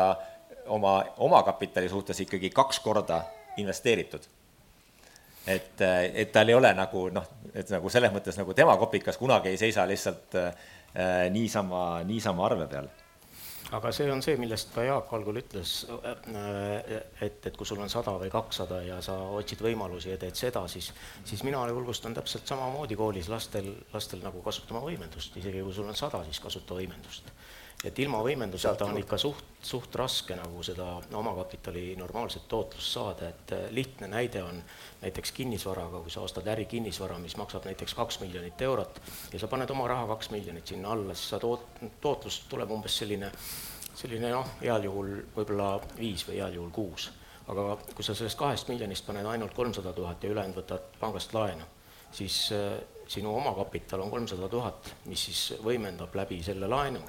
[0.72, 3.24] oma omakapitali suhtes ikkagi kaks korda
[3.58, 4.22] investeeritud.
[5.48, 5.82] et,
[6.14, 9.58] et tal ei ole nagu noh, et nagu selles mõttes nagu tema kopikas kunagi ei
[9.58, 10.54] seisa lihtsalt äh,
[11.30, 12.88] niisama, niisama arve peal
[13.74, 15.74] aga see on see, millest ka Jaak algul ütles,
[17.26, 20.66] et, et kui sul on sada või kakssada ja sa otsid võimalusi ja teed seda,
[20.70, 20.92] siis,
[21.26, 25.98] siis mina julgustan täpselt samamoodi koolis lastel, lastel nagu kasutama võimendust, isegi kui sul on
[25.98, 27.33] sada, siis kasuta võimendust
[27.84, 30.86] et ilma võimenduseta on ikka suht, suht raske nagu seda
[31.20, 34.62] omakapitali normaalset tootlust saada, et äh, lihtne näide on
[35.02, 39.02] näiteks kinnisvaraga, kui sa ostad ärikinnisvara, mis maksab näiteks kaks miljonit eurot
[39.34, 42.98] ja sa paned oma raha kaks miljonit sinna alla, siis sa toot-, tootlus tuleb umbes
[43.04, 43.32] selline,
[44.00, 47.12] selline noh, heal juhul võib-olla viis või heal juhul kuus.
[47.48, 51.66] aga kui sa sellest kahest miljonist paned ainult kolmsada tuhat ja ülejäänud võtad pangast laenu,
[52.16, 57.00] siis äh, sinu omakapital on kolmsada tuhat, mis siis võimendab läbi selle laenu.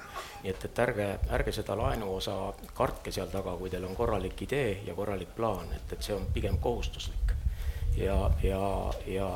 [0.43, 4.81] nii et, et ärge, ärge seda laenuosa kartke seal taga, kui teil on korralik idee
[4.85, 7.33] ja korralik plaan, et, et see on pigem kohustuslik.
[7.97, 8.59] ja, ja,
[9.07, 9.29] ja,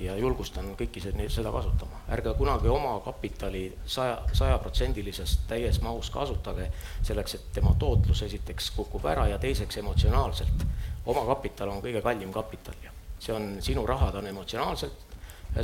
[0.00, 2.02] ja julgustan kõiki seda kasutama.
[2.08, 6.70] ärge kunagi oma kapitali saja, sajaprotsendilisest täies mahus kasutage,
[7.02, 10.66] selleks et tema tootlus esiteks kukub ära ja teiseks emotsionaalselt.
[11.06, 12.90] omakapital on kõige kallim kapital ju.
[13.18, 15.05] see on, sinu rahad on emotsionaalselt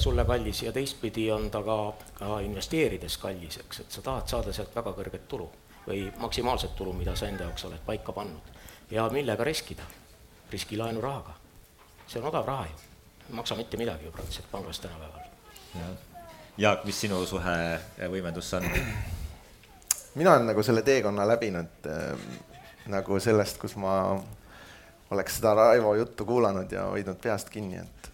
[0.00, 4.52] sulle kallis ja teistpidi on ta ka, ka investeerides kallis, eks, et sa tahad saada
[4.52, 5.50] sealt väga kõrget tulu
[5.86, 8.52] või maksimaalset tulu, mida sa enda jaoks oled paika pannud.
[8.90, 9.82] ja millega riskida?
[10.52, 11.34] riskilaenurahaga.
[12.06, 12.78] see on odav raha ju,
[13.28, 15.20] ei maksa mitte midagi ju praktiliselt pangas tänapäeval.
[16.58, 18.70] Jaak, mis sinu suhe võimendusse on?
[20.14, 22.18] mina olen nagu selle teekonna läbinud äh,
[22.86, 24.22] nagu sellest, kus ma
[25.10, 28.11] oleks seda Raivo juttu kuulanud ja hoidnud peast kinni, et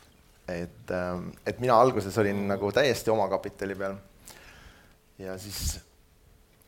[0.49, 3.97] et, ähm, et mina alguses olin nagu täiesti omakapitali peal.
[5.19, 5.79] ja siis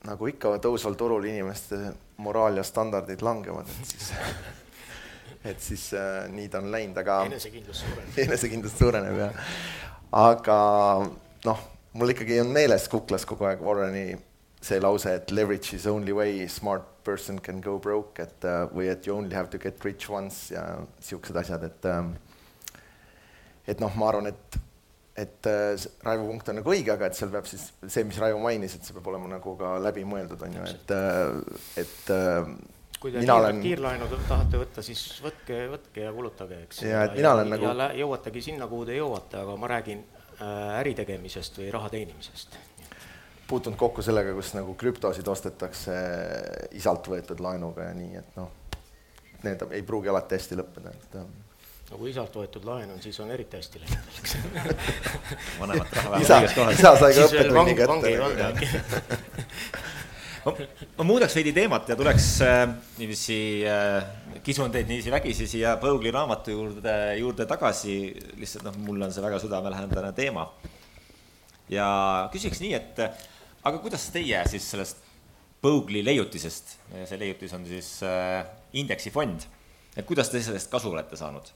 [0.05, 1.79] nagu ikka tõusval turul inimeste
[2.25, 4.13] moraal ja standardid langevad, et siis
[5.51, 8.17] et siis äh, nii ta on läinud, aga enesekindlus suureneb.
[8.27, 9.53] enesekindlus suureneb jah.
[10.23, 10.59] aga
[11.47, 14.09] noh, mul ikkagi on meeles kuklas kogu aeg Warreni
[14.61, 18.91] see lause, et leverage is only way smart person can go broke, et äh, või
[18.93, 20.65] et you only have to get rich once ja
[21.01, 22.03] siuksed asjad, et äh,
[23.71, 24.59] et noh, ma arvan, et,
[25.21, 28.41] et äh, Raivo punkt on nagu õige, aga et seal peab siis see, mis Raivo
[28.43, 32.55] mainis, et see peab olema nagu ka läbimõeldud, on ju, et, äh, et äh,
[33.01, 33.61] kui te kiir, olen...
[33.65, 36.83] kiirlaenu tahate võtta, siis võtke, võtke ja kulutage, eks.
[36.89, 37.69] ja, et mina olen nagu.
[37.69, 40.03] ja jõuategi sinna, kuhu te jõuate, aga ma räägin
[40.41, 42.57] äri tegemisest või raha teenimisest.
[43.49, 45.97] puutunud kokku sellega, kus nagu krüptosid ostetakse
[46.79, 48.49] isalt võetud laenuga ja nii, et noh,
[49.45, 51.17] need ei pruugi alati hästi lõppeda, et
[51.91, 54.37] no kui isalt võetud laen on, siis on eriti hästi läinud, eks.
[55.61, 58.13] vanemat raha isa, isa sai ka õppetunni kätte.
[60.45, 60.55] ma,
[61.01, 62.63] ma muudaks veidi teemat ja tuleks äh,
[63.01, 67.99] niiviisi äh,, kisun teid niiviisi vägisi siia Põugli raamatu juurde, juurde tagasi,
[68.39, 70.47] lihtsalt noh, mulle on see väga südamelähedane teema.
[71.71, 71.87] ja
[72.33, 75.09] küsiks nii, et aga kuidas teie siis sellest
[75.61, 78.47] Põugli leiutisest, see leiutis on siis äh,
[78.79, 79.43] indeksifond,
[79.93, 81.51] et kuidas te sellest kasu olete saanud?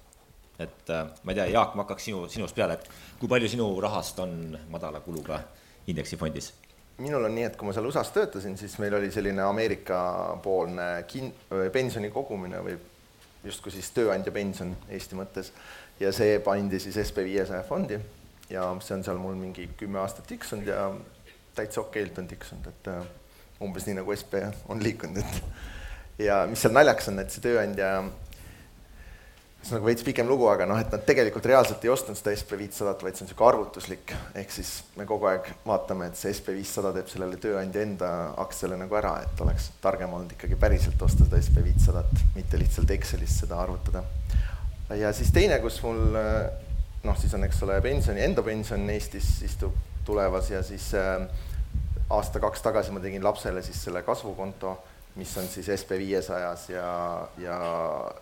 [0.59, 3.69] Et äh, ma ei tea, Jaak, ma hakkaks sinu, sinust peale, et kui palju sinu
[3.83, 5.41] rahast on madala kuluga
[5.91, 6.53] indeksifondis?
[6.99, 11.33] minul on nii, et kui ma seal USA-s töötasin, siis meil oli selline Ameerika-poolne kin-,
[11.75, 12.77] pensioni kogumine või
[13.45, 15.51] justkui siis tööandja pension Eesti mõttes
[16.01, 17.99] ja see pandi siis SB viiesaja fondi
[18.51, 20.87] ja see on seal mul mingi kümme aastat tiksunud ja
[21.55, 23.03] täitsa okeilt on tiksunud, et äh,
[23.63, 27.91] umbes nii nagu SB on liikunud, et ja mis seal naljakas on, et see tööandja
[29.65, 32.35] see on nagu veits pikem lugu, aga noh, et nad tegelikult reaalselt ei ostnud seda
[32.37, 36.93] SB500-t, vaid see on niisugune arvutuslik, ehk siis me kogu aeg vaatame, et see SB500
[36.99, 38.11] teeb sellele tööandja enda
[38.45, 43.39] aktsiale nagu ära, et oleks targem olnud ikkagi päriselt osta seda SB500-t, mitte lihtsalt Excelis
[43.41, 44.05] seda arvutada.
[45.01, 49.77] ja siis teine, kus mul noh, siis on, eks ole, pensioni, enda pension Eestis istub
[50.05, 51.25] tulevas ja siis äh,
[52.13, 54.75] aasta-kaks tagasi ma tegin lapsele siis selle kasvukonto,
[55.17, 56.91] mis on siis SB viiesajas ja,
[57.41, 57.57] ja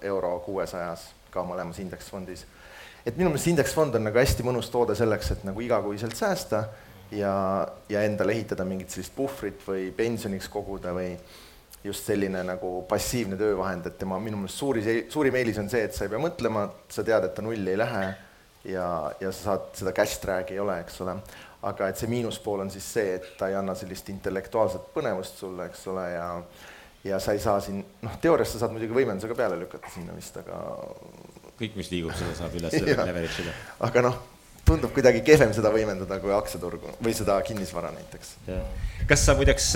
[0.06, 2.46] euro kuuesajas ka mõlemas indeksfondis.
[3.06, 6.64] et minu meelest indeksfond on nagu hästi mõnus toode selleks, et nagu igakuiselt säästa
[7.10, 7.34] ja,
[7.88, 11.14] ja endale ehitada mingit sellist puhvrit või pensioniks koguda või
[11.84, 15.96] just selline nagu passiivne töövahend, et tema minu meelest suuri, suurim eelis on see, et
[15.96, 18.04] sa ei pea mõtlema, sa tead, et ta nulli ei lähe
[18.70, 18.86] ja,
[19.20, 21.16] ja sa saad, seda cash drag'i ei ole, eks ole.
[21.62, 25.68] aga et see miinuspool on siis see, et ta ei anna sellist intellektuaalset põnevust sulle,
[25.70, 26.26] eks ole, ja
[27.04, 30.36] ja sa ei saa siin, noh, teoorias sa saad muidugi võimendusega peale lükata sinna vist,
[30.38, 30.60] aga
[31.58, 32.76] kõik, mis liigub, seda saab üles
[33.08, 33.54] leverage ida.
[33.88, 34.20] aga noh,
[34.66, 38.36] tundub kuidagi kehvem seda võimendada kui aktsiaturgu või seda kinnisvara näiteks.
[39.10, 39.72] kas sa muideks,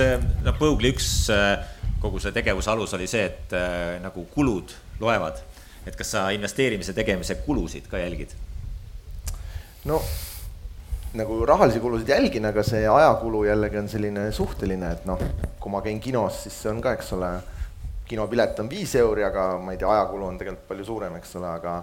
[0.46, 1.58] noh, Põugli üks äh,
[2.02, 5.42] kogu see tegevuse alus oli see, et äh, nagu kulud loevad,
[5.86, 8.34] et kas sa investeerimise tegemise kulusid ka jälgid?
[9.86, 10.00] no
[11.16, 15.20] nagu rahalisi kulusid jälgin, aga see ajakulu jällegi on selline suhteline, et noh,
[15.60, 17.30] kui ma käin kinos, siis see on ka, eks ole,
[18.06, 21.50] kinopilet on viis euri, aga ma ei tea, ajakulu on tegelikult palju suurem, eks ole,
[21.50, 21.76] aga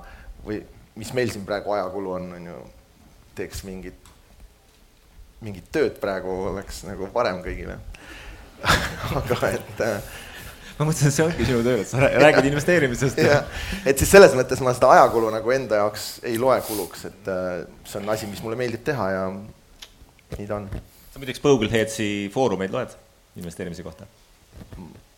[0.46, 0.62] või
[1.00, 2.60] mis meil siin praegu ajakulu on, on ju,
[3.38, 4.12] teeks mingit,
[5.43, 7.80] mingit tööd praegu oleks nagu parem kõigile.
[9.19, 10.12] Aga et äh,
[10.77, 13.21] ma mõtlesin, et see ongi sinu töö, et sa räägid investeerimisest.
[13.89, 17.63] et siis selles mõttes ma seda ajakulu nagu enda jaoks ei loe kuluks, et äh,
[17.89, 20.69] see on asi, mis mulle meeldib teha ja nii ta on.
[21.13, 22.97] sa muideks Bogleheadsi foorumeid loed
[23.38, 24.09] investeerimise kohta?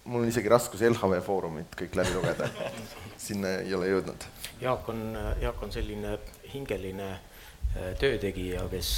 [0.05, 2.49] mul on isegi raskus LHV Foorumit kõik läbi lugeda,
[3.27, 4.27] sinna ei ole jõudnud.
[4.61, 5.01] Jaak on,
[5.41, 6.17] Jaak on selline
[6.53, 7.15] hingeline
[7.99, 8.89] töötegija, kes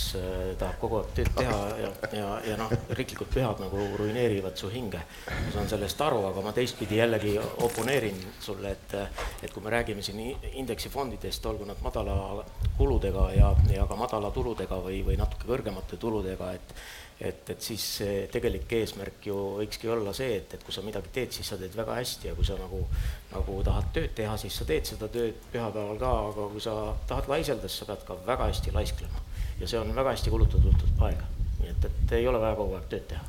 [0.59, 5.01] tahab kogu aeg tööd teha ja, ja, ja noh, riiklikud pühad nagu ruineerivad su hinge.
[5.27, 7.33] ma saan sellest aru, aga ma teistpidi jällegi
[7.65, 8.95] oponeerin sulle, et,
[9.43, 10.21] et kui me räägime siin
[10.53, 12.45] indeksifondidest, olgu nad madala
[12.77, 16.75] kuludega ja, ja ka madala tuludega või, või natuke kõrgemate tuludega, et
[17.19, 21.10] et, et siis see tegelik eesmärk ju võikski olla see, et, et kui sa midagi
[21.13, 22.84] teed, siis sa teed väga hästi ja kui sa nagu,
[23.32, 26.75] nagu tahad tööd teha, siis sa teed seda tööd pühapäeval ka, aga kui sa
[27.10, 29.25] tahad laiselda, siis sa pead ka väga hästi laisklema.
[29.58, 31.25] ja see on väga hästi kulutatud aega,
[31.62, 33.25] nii et, et ei ole vaja kogu aeg tööd teha.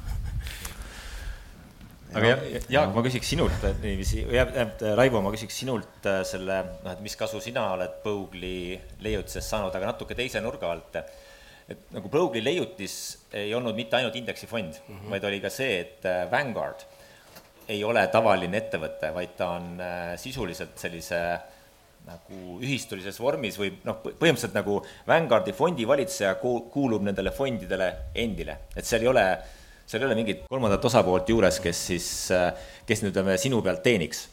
[2.19, 2.29] Aga
[2.73, 4.23] Jaak, ma küsiks sinult niiviisi,
[4.97, 9.75] Raivo, ma küsiks sinult äh, selle, noh, et mis kasu sina oled Põugli leiutisest saanud,
[9.77, 10.97] aga natuke teise nurga alt
[11.69, 12.95] et nagu Brogli leiutis
[13.37, 15.11] ei olnud mitte ainult indeksifond mm, -hmm.
[15.13, 16.87] vaid oli ka see, et äh, Vanguard
[17.69, 21.21] ei ole tavaline ettevõte, vaid ta on äh, sisuliselt sellise
[22.09, 29.05] nagu ühistulises vormis või noh, põhimõtteliselt nagu Vanguardi fondivalitseja kuulub nendele fondidele endile, et seal
[29.05, 29.27] ei ole,
[29.85, 32.49] seal ei ole mingit kolmandat osapoolt juures, kes siis, äh,
[32.89, 34.29] kes nüüd ütleme, sinu pealt teeniks.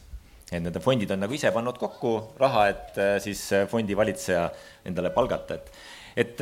[0.46, 4.44] et need fondid on nagu ise pannud kokku raha, et siis fondivalitseja
[4.86, 5.70] endale palgata, et
[6.16, 6.40] et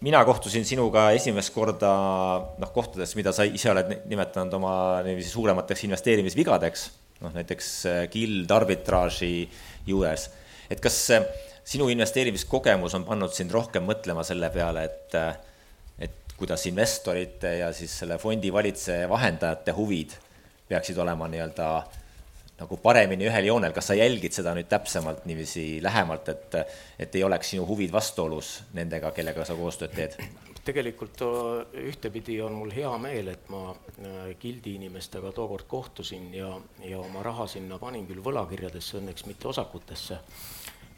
[0.00, 1.90] mina kohtusin sinuga esimest korda
[2.58, 4.72] noh, kohtades, mida sa ise oled nimetanud oma
[5.06, 6.84] niiviisi suuremateks investeerimisvigadeks,
[7.24, 8.18] noh näiteks äh,
[8.54, 9.32] arbitraaži
[9.88, 10.28] juures,
[10.70, 11.26] et kas äh,
[11.68, 15.34] sinu investeerimiskogemus on pannud sind rohkem mõtlema selle peale, et äh,
[15.98, 20.14] et kuidas investorite ja siis selle fondi valitseja vahendajate huvid
[20.68, 21.68] peaksid olema nii-öelda
[22.58, 26.56] nagu paremini ühel joonel, kas sa jälgid seda nüüd täpsemalt niiviisi lähemalt, et,
[26.98, 30.18] et ei oleks sinu huvid vastuolus nendega, kellega sa koostööd teed?
[30.68, 31.22] tegelikult
[31.80, 33.70] ühtepidi on mul hea meel, et ma
[34.42, 36.50] gildi inimestega tookord kohtusin ja,
[36.84, 40.18] ja oma raha sinna panin küll võlakirjadesse, õnneks mitte osakutesse.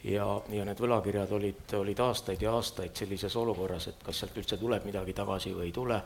[0.03, 4.59] ja, ja need võlakirjad olid, olid aastaid ja aastaid sellises olukorras, et kas sealt üldse
[4.59, 6.01] tuleb midagi tagasi või ei tule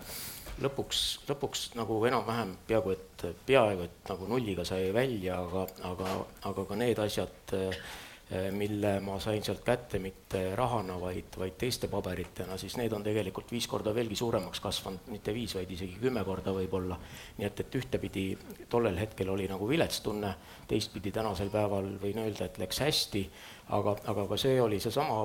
[0.63, 6.17] lõpuks, lõpuks nagu enam-vähem peaaegu et, peaaegu et nagu nulliga sai välja, aga, aga,
[6.51, 7.55] aga ka need asjad,
[8.57, 13.51] mille ma sain sealt kätte mitte rahana, vaid, vaid teiste paberitena, siis need on tegelikult
[13.53, 16.97] viis korda veelgi suuremaks kasvanud, mitte viis, vaid isegi kümme korda võib-olla.
[17.37, 18.25] nii et, et ühtepidi
[18.69, 20.33] tollel hetkel oli nagu vilets tunne,
[20.67, 23.27] teistpidi tänasel päeval võin öelda, et läks hästi,
[23.77, 25.21] aga, aga ka see oli seesama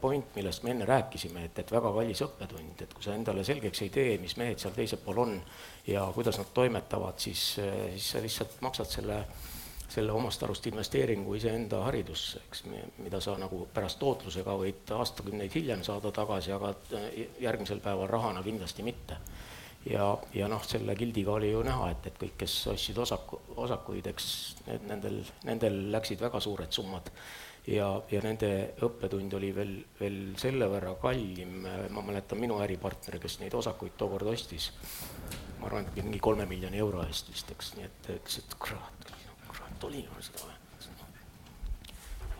[0.00, 3.82] point, millest me enne rääkisime, et, et väga kallis õppetund, et kui sa endale selgeks
[3.84, 5.34] ei tee, mis mehed seal teisel pool on
[5.86, 9.20] ja kuidas nad toimetavad, siis, äh, siis sa lihtsalt maksad selle,
[9.90, 12.64] selle omast arust investeeringu iseenda haridusse, eks,
[13.02, 17.10] mida sa nagu pärast tootlusega võid aastakümneid hiljem saada tagasi, aga äh,
[17.42, 19.18] järgmisel päeval rahana kindlasti mitte.
[19.90, 24.06] ja, ja noh, selle gildiga oli ju näha, et, et kõik, kes ostsid osaku, osakuid,
[24.12, 24.26] eks
[24.66, 27.08] need, nendel, nendel läksid väga suured summad
[27.66, 28.50] ja, ja nende
[28.86, 34.32] õppetund oli veel, veel selle võrra kallim, ma mäletan minu äripartner, kes neid osakuid tookord
[34.32, 34.70] ostis,
[35.60, 39.14] ma arvan, et mingi kolme miljoni euro eest vist, eks, nii et ütles, et kurat,
[39.48, 40.60] kurat, oli mul seda vaja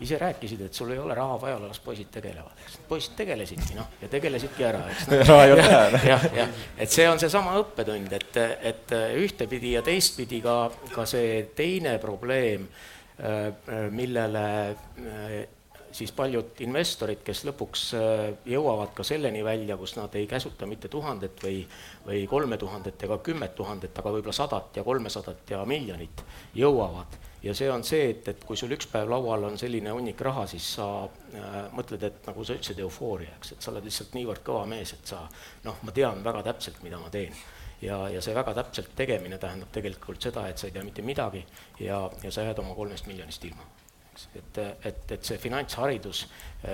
[0.01, 2.77] ise rääkisid, et sul ei ole raha vaja, las poisid tegelevad, eks.
[2.89, 5.19] poisid tegelesidki, noh, ja tegelesidki ära, eks no..
[5.29, 5.99] raha ei ole vaja.
[6.07, 8.39] jah, jah, et see on seesama õppetund, et,
[8.71, 10.55] et ühtepidi ja teistpidi ka,
[10.95, 12.65] ka see teine probleem
[13.91, 15.41] millele äh,
[15.91, 20.89] siis paljud investorid, kes lõpuks äh, jõuavad ka selleni välja, kus nad ei käsuta mitte
[20.91, 21.61] tuhandet või,
[22.05, 26.23] või kolme tuhandet ega kümmet tuhandet, aga võib-olla sadat ja kolmesadat ja miljonit
[26.55, 27.19] jõuavad.
[27.43, 30.45] ja see on see, et, et kui sul üks päev laual on selline hunnik raha,
[30.47, 34.45] siis sa äh, mõtled, et nagu sa ütlesid, eufooria, eks, et sa oled lihtsalt niivõrd
[34.45, 35.25] kõva mees, et sa
[35.65, 37.35] noh, ma tean väga täpselt, mida ma teen
[37.81, 41.43] ja, ja see väga täpselt tegemine tähendab tegelikult seda, et sa ei tea mitte midagi
[41.79, 43.65] ja, ja sa jääd oma kolmest miljonist ilma.
[44.35, 46.25] et, et, et see finantsharidus,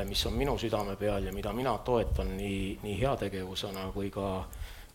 [0.06, 4.48] mis on minu südame peal ja mida mina toetan nii, nii heategevusena kui ka,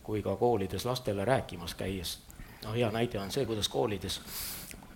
[0.03, 2.19] kui ka koolides lastele rääkimas käies,
[2.65, 4.19] noh, hea näide on see, kuidas koolides,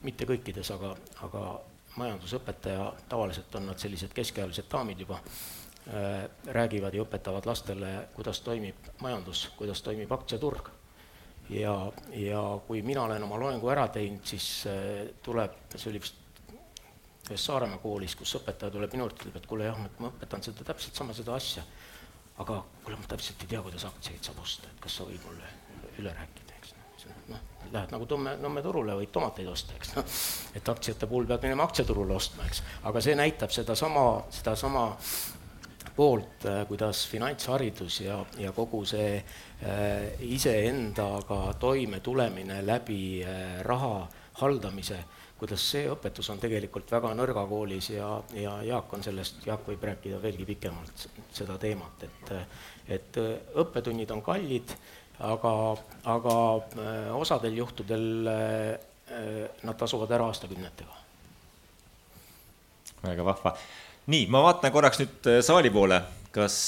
[0.03, 0.95] mitte kõikides, aga,
[1.25, 1.45] aga
[1.97, 5.21] majandusõpetaja, tavaliselt on nad sellised keskealised daamid juba,
[6.51, 10.67] räägivad ja õpetavad lastele, kuidas toimib majandus, kuidas toimib aktsiaturg
[11.49, 11.73] ja,
[12.13, 16.23] ja kui mina olen oma loengu ära teinud, siis äh, tuleb, see oli vist
[17.27, 20.63] ühes Saaremaa koolis, kus õpetaja tuleb minu juurde, ütleb, et kuule jah, ma õpetan seda
[20.67, 21.63] täpselt sama seda asja,
[22.39, 25.49] aga kuule, ma täpselt ei tea, kuidas aktsiaid saab osta, et kas sa võid mulle
[25.99, 26.75] üle rääkida, eks.
[27.31, 27.41] Noh,
[27.73, 30.15] lähed nagu Tõmme, Nõmme turule, võid tomateid osta, eks noh,
[30.55, 34.05] et aktsiate puhul pead minema aktsiaturule ostma, eks, aga see näitab sedasama,
[34.39, 34.87] sedasama
[35.95, 44.07] poolt, äh, kuidas finantsharidus ja, ja kogu see äh, iseendaga toimetulemine läbi äh, raha
[44.41, 44.99] haldamise
[45.37, 50.21] kuidas see õpetus on tegelikult väga nõrgakoolis ja, ja Jaak on sellest, Jaak võib rääkida
[50.21, 52.31] veelgi pikemalt seda teemat, et
[52.87, 53.17] et
[53.59, 54.71] õppetunnid on kallid,
[55.19, 55.51] aga,
[56.07, 56.35] aga
[57.19, 58.29] osadel juhtudel
[59.61, 61.03] nad tasuvad ära aastakümnetega.
[63.03, 63.53] väga vahva.
[64.07, 66.01] Nii, ma vaatan korraks nüüd saali poole,
[66.35, 66.59] kas,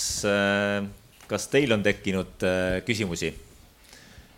[1.29, 2.47] kas teil on tekkinud
[2.87, 3.31] küsimusi?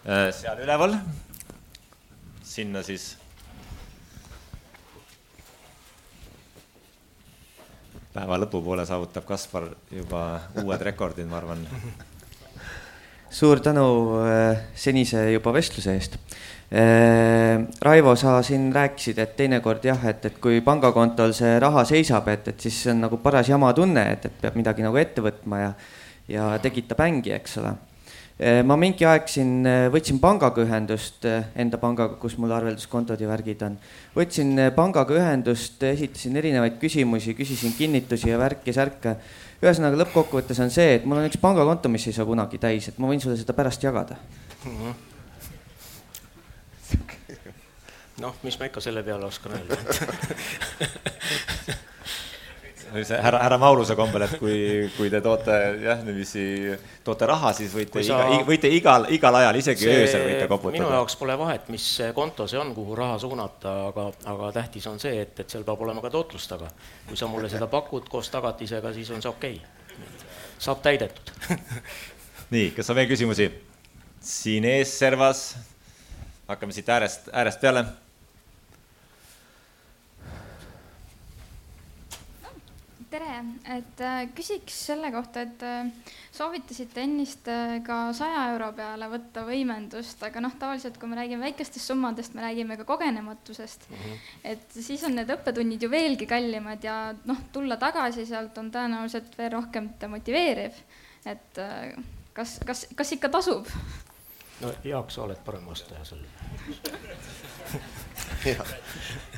[0.02, 0.96] seal üleval,
[2.42, 3.12] sinna siis
[8.12, 10.24] päeva lõpupoole saavutab Kaspar juba
[10.62, 11.64] uued rekordid, ma arvan.
[13.32, 13.86] suur tänu
[14.26, 16.18] äh, senise juba vestluse eest.
[17.82, 22.48] Raivo, sa siin rääkisid, et teinekord jah, et, et kui pangakontol see raha seisab, et,
[22.54, 25.64] et siis see on nagu paras jama tunne, et, et peab midagi nagu ette võtma
[25.64, 25.72] ja,
[26.32, 27.76] ja tekitab ängi, eks ole
[28.42, 33.22] Eh, ma mingi aeg siin eh, võtsin pangaga ühendust, eh, enda pangaga, kus mul arvelduskontod
[33.22, 33.76] ja värgid on.
[34.16, 39.16] võtsin pangaga ühendust, esitasin erinevaid küsimusi, küsisin kinnitusi ja värki-särke.
[39.62, 42.98] ühesõnaga lõppkokkuvõttes on see, et mul on üks pangakonto, mis ei saa kunagi täis, et
[42.98, 44.74] ma võin sulle seda pärast jagada mm.
[44.74, 45.11] -hmm
[48.22, 49.76] noh, mis ma ikka selle peale oskan öelda
[52.92, 54.56] härra, härra Mauluse kombel, et kui,
[54.98, 56.44] kui te toote jah, niiviisi,
[57.06, 58.20] toote raha, siis võite sa...
[58.28, 60.78] iga, võite igal, igal ajal, isegi see, öösel võite koputada.
[60.78, 65.00] minu jaoks pole vahet, mis konto see on, kuhu raha suunata, aga, aga tähtis on
[65.02, 66.72] see, et, et seal peab olema ka tootlust taga.
[67.08, 70.30] kui sa mulle seda pakud koos tagatisega, siis on see okei okay..
[70.60, 71.34] saab täidetud
[72.56, 73.52] nii, kas on veel küsimusi?
[74.22, 75.56] siin ees servas,
[76.50, 77.88] hakkame siit äärest, äärest peale
[83.12, 83.32] tere,
[83.76, 85.90] et äh, küsiks selle kohta, et äh,
[86.34, 91.44] soovitasite ennist äh, ka saja euro peale võtta võimendust, aga noh, tavaliselt kui me räägime
[91.50, 94.04] väikestest summadest, me räägime ka kogenematusest mm.
[94.04, 94.30] -hmm.
[94.54, 99.38] et siis on need õppetunnid ju veelgi kallimad ja noh, tulla tagasi sealt on tõenäoliselt
[99.38, 100.80] veel rohkem demotiveeriv.
[101.26, 101.60] et
[102.34, 103.68] kas, kas, kas ikka tasub?
[104.62, 106.30] no Jaak, sa oled parem vastaja sellele
[108.56, 108.76] jah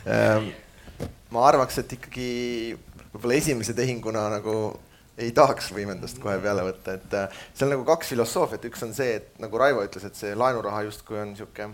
[0.07, 0.51] ähm,,
[1.33, 2.31] ma arvaks, et ikkagi
[3.23, 4.53] võib-olla esimese tehinguna nagu
[5.15, 9.13] ei tahaks võimendust kohe peale võtta, et äh, seal nagu kaks filosoofiat, üks on see,
[9.21, 11.71] et nagu Raivo ütles, et see laenuraha justkui on niisugune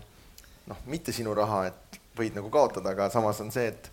[0.70, 3.90] noh, mitte sinu raha, et võid nagu kaotada, aga samas on see, et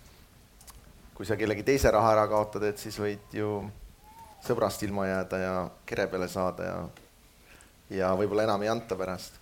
[1.17, 3.63] kui sa kellegi teise raha ära kaotad, et siis võid ju
[4.45, 5.57] sõbrast ilma jääda ja
[5.89, 6.79] kere peale saada ja
[7.97, 9.41] ja võib-olla enam ei anta pärast.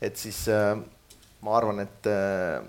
[0.00, 0.74] et siis äh,
[1.46, 2.64] ma arvan, et äh,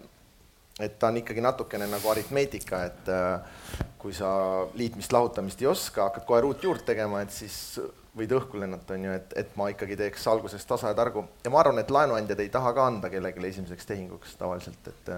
[0.80, 4.30] et ta on ikkagi natukene nagu aritmeetika, et äh, kui sa
[4.76, 7.80] liitmist-lahutamist ei oska, hakkad kohe ruutjuurt tegema, et siis
[8.18, 11.54] võid õhku lennata, on ju, et, et ma ikkagi teeks alguses tasa ja targu ja
[11.54, 15.16] ma arvan, et laenuandjad ei taha ka anda kellelegi esimeseks tehinguks tavaliselt, et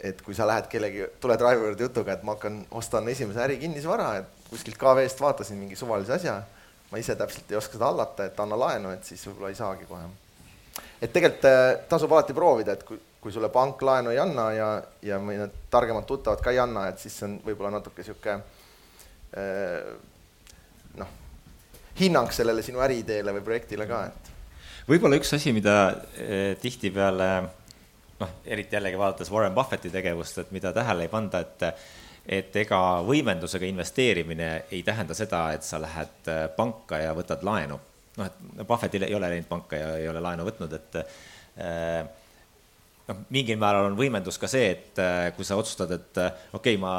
[0.00, 3.58] et kui sa lähed kellegi, tuled Raivo juurde jutuga, et ma hakkan, ostan esimese äri
[3.60, 6.38] kinnisvara, et kuskilt KV-st vaatasin mingi suvalise asja,
[6.88, 9.84] ma ise täpselt ei oska seda hallata, et anna laenu, et siis võib-olla ei saagi
[9.90, 10.08] kohe.
[11.02, 14.68] et tegelikult äh, tasub alati proovida, et kui kui sulle pank laenu ei anna ja,
[15.04, 18.38] ja mõned targemad tuttavad ka ei anna, et siis on võib-olla natuke niisugune
[19.36, 19.90] eh,
[21.00, 21.14] noh,
[22.00, 24.30] hinnang sellele sinu äriideele või projektile ka, et.
[24.88, 25.76] võib-olla üks asi, mida
[26.16, 27.30] eh, tihtipeale
[28.20, 31.68] noh, eriti jällegi vaadates Warren Buffetti tegevust, et mida tähele ei panda, et
[32.30, 37.80] et ega võimendusega investeerimine ei tähenda seda, et sa lähed eh, panka ja võtad laenu.
[38.16, 42.04] noh, et Buffettil ei ole läinud panka ja ei ole laenu võtnud, et äh,
[43.10, 46.78] noh, mingil määral on võimendus ka see, et äh, kui sa otsustad, et äh, okei
[46.78, 46.94] okay,, ma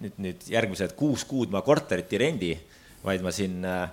[0.00, 2.50] nüüd, nüüd järgmised kuus kuud ma korterit ei rendi,
[3.04, 3.84] vaid ma siin äh,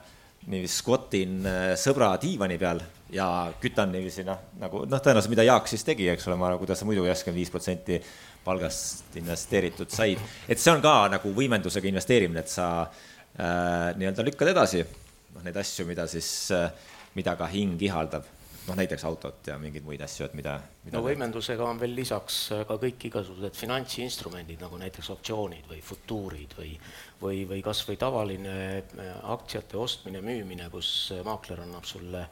[0.49, 1.43] niiviisi skvotin
[1.77, 2.79] sõbra diivani peal
[3.13, 3.25] ja
[3.61, 6.87] kütan niiviisi noh, nagu noh, tõenäoliselt mida Jaak siis tegi, eks ole, ma, kuidas sa
[6.89, 7.99] muidu üheksakümmend viis protsenti
[8.41, 10.17] palgast investeeritud said.
[10.49, 15.61] et see on ka nagu võimendusega investeerimine, et sa äh, nii-öelda lükkad edasi noh, neid
[15.61, 16.71] asju, mida siis äh,,
[17.13, 18.25] mida ka hing ihaldab
[18.67, 20.55] noh, näiteks autot ja mingeid muid asju, et mida,
[20.85, 25.81] mida no võimendusega on veel lisaks äh, ka kõik igasugused finantsinstrumendid, nagu näiteks optsioonid või
[25.85, 26.75] futuurid või
[27.21, 32.27] või, või kas või tavaline äh, aktsiate ostmine-müümine, kus äh, maakler annab sulle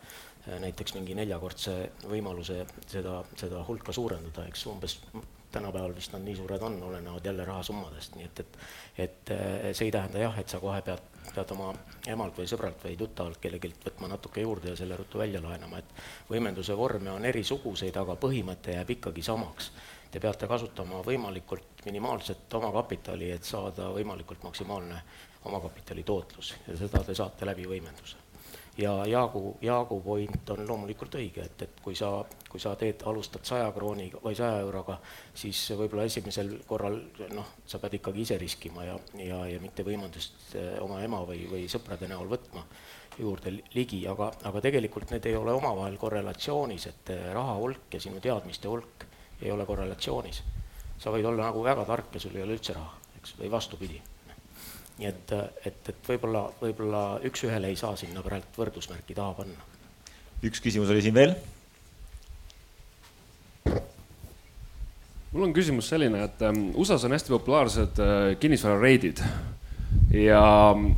[0.49, 1.73] näiteks mingi neljakordse
[2.09, 4.95] võimaluse seda, seda hulka suurendada, eks umbes
[5.51, 8.57] tänapäeval vist nad nii suured on, olenevad jälle rahasummadest, nii et, et
[9.05, 11.69] et see ei tähenda jah, et sa kohe pead pead oma
[12.07, 16.29] emalt või sõbralt või tuttavalt kellelgi võtma natuke juurde ja selle ruttu välja laenama, et
[16.29, 19.71] võimenduse vorme on erisuguseid, aga põhimõte jääb ikkagi samaks.
[20.09, 25.01] Te peate kasutama võimalikult minimaalset omakapitali, et saada võimalikult maksimaalne
[25.45, 28.17] omakapitali tootlus ja seda te saate läbi võimenduse.
[28.77, 33.45] ja Jaagu, Jaagu point on loomulikult õige, et, et kui sa, kui sa teed, alustad
[33.45, 34.97] saja krooniga või saja euroga,
[35.37, 36.97] siis võib-olla esimesel korral
[37.35, 41.45] noh, sa pead ikkagi ise riskima ja, ja, ja mitte võimendust eh, oma ema või,
[41.51, 42.65] või sõprade näol võtma
[43.19, 48.01] juurde ligi, aga, aga tegelikult need ei ole omavahel korrelatsioonis, et eh, raha hulk ja
[48.01, 49.05] sinu teadmiste hulk
[49.41, 50.43] ei ole korrelatsioonis.
[50.99, 54.01] sa võid olla nagu väga tark ja sul ei ole üldse raha, eks, või vastupidi
[54.99, 55.31] nii et,
[55.63, 59.67] et, et võib-olla, võib-olla üks-ühele ei saa sinna praegu võrdusmärki taha panna.
[60.43, 61.37] üks küsimus oli siin veel.
[63.65, 69.21] Mul on küsimus selline, et ähm, USA-s on hästi populaarsed äh, kinnisvarareidid
[70.15, 70.41] ja
[70.71, 70.91] ähm,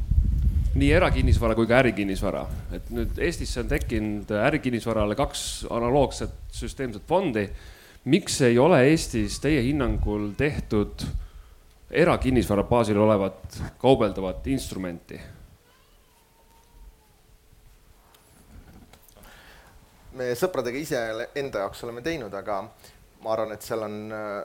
[0.75, 2.45] nii erakinnisvara kui ka ärikinnisvara,
[2.75, 7.49] et nüüd Eestisse on tekkinud ärikinnisvarale kaks analoogset süsteemset fondi.
[8.05, 11.03] miks ei ole Eestis teie hinnangul tehtud
[11.91, 15.19] erakinnisvara baasil olevat kaubeldavat instrumenti?
[20.21, 21.01] Me sõpradega ise
[21.41, 22.61] enda jaoks oleme teinud, aga
[23.21, 24.35] ma arvan, et seal on äh,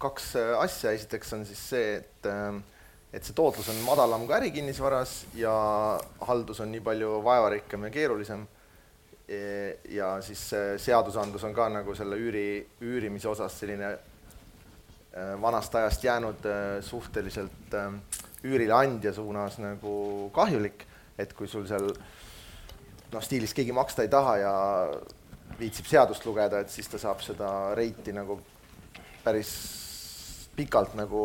[0.00, 2.60] kaks äh, asja, esiteks on siis see, et äh,
[3.08, 5.52] et see tootlus on madalam kui ärikinnisvaras ja
[6.28, 8.42] haldus on nii palju vaevarikkam ja keerulisem.
[9.28, 9.38] E,
[9.92, 10.42] ja siis
[10.84, 13.94] seadusandlus on ka nagu selle üüri, üürimise osas selline
[15.18, 17.92] Äh, vanast ajast jäänud äh, suhteliselt äh,
[18.44, 20.84] üürileandja suunas nagu kahjulik,
[21.18, 21.88] et kui sul seal
[23.12, 24.52] noh, stiilis keegi maksta ei taha ja
[25.58, 28.38] viitsib seadust lugeda, et siis ta saab seda reiti nagu
[29.24, 29.52] päris
[30.56, 31.22] pikalt nagu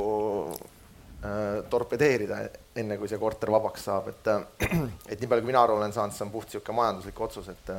[0.53, 2.39] äh, torpedeerida,
[2.75, 4.31] enne kui see korter vabaks saab, et
[5.11, 7.75] et nii palju, kui mina aru olen saanud, see on puht niisugune majanduslik otsus, et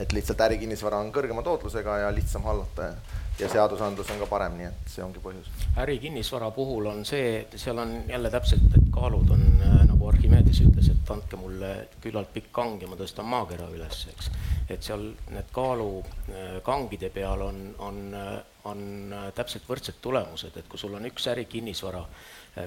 [0.00, 4.56] et lihtsalt ärikinnisvara on kõrgema tootlusega ja lihtsam hallata ja ja seadusandlus on ka parem,
[4.58, 5.48] nii et see ongi põhjus.
[5.80, 9.79] ärikinnisvara puhul on see, seal on jälle täpselt, et kaalud on äh,
[10.10, 14.30] Archimedes ütles, et andke mulle küllalt pikk kang ja ma tõstan maakera üles, eks.
[14.68, 18.32] et seal need kaalukangide äh, peal on, on, äh,
[18.70, 22.02] on täpselt võrdsed tulemused, et kui sul on üks ärikinnisvara,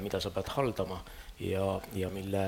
[0.01, 1.01] mida sa pead haldama
[1.43, 2.45] ja, ja mille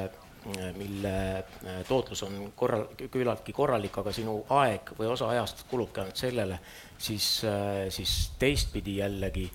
[0.77, 6.21] mille äh, tootlus on korral, küllaltki korralik, aga sinu aeg või osa ajast kulubki ainult
[6.21, 6.59] sellele,
[6.97, 9.47] siis, äh, siis teistpidi jällegi,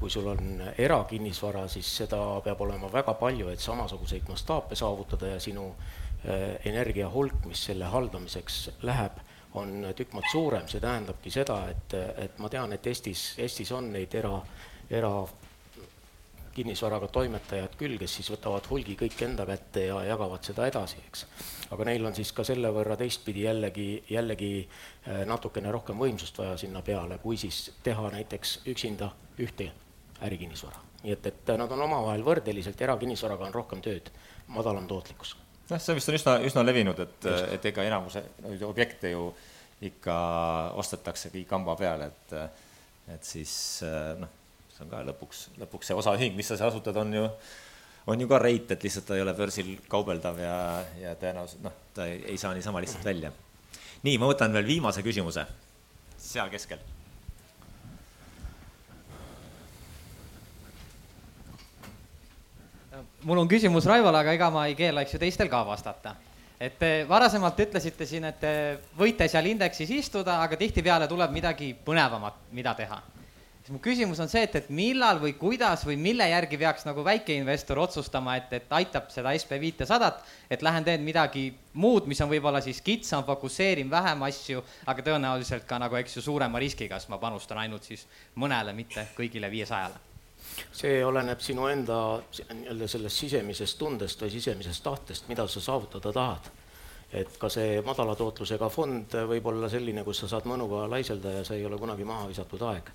[0.00, 5.40] kui sul on erakinnisvara, siis seda peab olema väga palju, et samasuguseid mastaape saavutada ja
[5.40, 9.22] sinu äh, energia hulk, mis selle haldamiseks läheb,
[9.56, 11.94] on tükk maad suurem, see tähendabki seda, et,
[12.26, 14.34] et ma tean, et Eestis, Eestis on neid era,
[14.90, 15.12] era
[16.56, 21.24] kinnisvaraga toimetajad küll, kes siis võtavad hulgi kõik enda kätte ja jagavad seda edasi, eks.
[21.74, 26.56] aga neil on siis ka selle võrra teistpidi jällegi, jällegi äh, natukene rohkem võimsust vaja
[26.60, 29.10] sinna peale, kui siis teha näiteks üksinda
[29.42, 29.70] ühte
[30.24, 30.80] ärikinnisvara.
[31.02, 34.08] nii et, et nad on omavahel võrdeliselt, erakinnisvaraga on rohkem tööd,
[34.48, 35.36] madalam tootlikkus.
[35.68, 37.28] noh, see vist on üsna, üsna levinud, et,
[37.58, 38.24] et ega enamuse
[38.64, 39.28] objekte ju
[39.86, 40.16] ikka
[40.80, 42.40] ostetaksegi kamba peale, et
[43.06, 43.52] et siis
[44.18, 44.45] noh
[44.76, 47.22] see on ka lõpuks, lõpuks see osaühing, mis sa seal asutad, on ju,
[48.12, 50.56] on ju ka reit, et lihtsalt ta ei ole börsil kaubeldav ja,
[51.00, 53.32] ja tõenäoliselt noh, ta ei, ei saa niisama lihtsalt välja.
[54.04, 55.46] nii, ma võtan veel viimase küsimuse
[56.20, 56.82] seal keskel.
[63.26, 66.14] mul on küsimus Raivole, aga ega ma ei keelaks ju teistel ka vastata
[66.60, 68.52] et te varasemalt ütlesite siin, et te
[68.96, 73.00] võite seal indeksis istuda, aga tihtipeale tuleb midagi põnevamat, mida teha
[73.66, 77.02] siis mu küsimus on see, et, et millal või kuidas või mille järgi peaks nagu
[77.04, 82.30] väikeinvestor otsustama, et, et aitab seda SB viitesadat, et lähen teen midagi muud, mis on
[82.30, 87.10] võib-olla siis kitsam, fokusseerin vähem asju, aga tõenäoliselt ka nagu, eks ju, suurema riskiga, sest
[87.10, 88.06] ma panustan ainult siis
[88.38, 90.04] mõnele, mitte kõigile viiesajale
[90.76, 91.96] see oleneb sinu enda
[92.54, 96.46] nii-öelda sellest sisemisest tundest või sisemisest tahtest, mida sa saavutada tahad.
[97.12, 101.44] et ka see madala tootlusega fond võib olla selline, kus sa saad mõnuga laiselda ja
[101.44, 102.94] see ei ole kunagi maha visatud aeg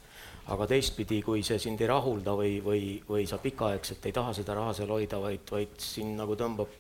[0.50, 4.56] aga teistpidi, kui see sind ei rahulda või, või, või sa pikaaegselt ei taha seda
[4.58, 6.72] raha seal hoida, vaid, vaid sind nagu tõmbab,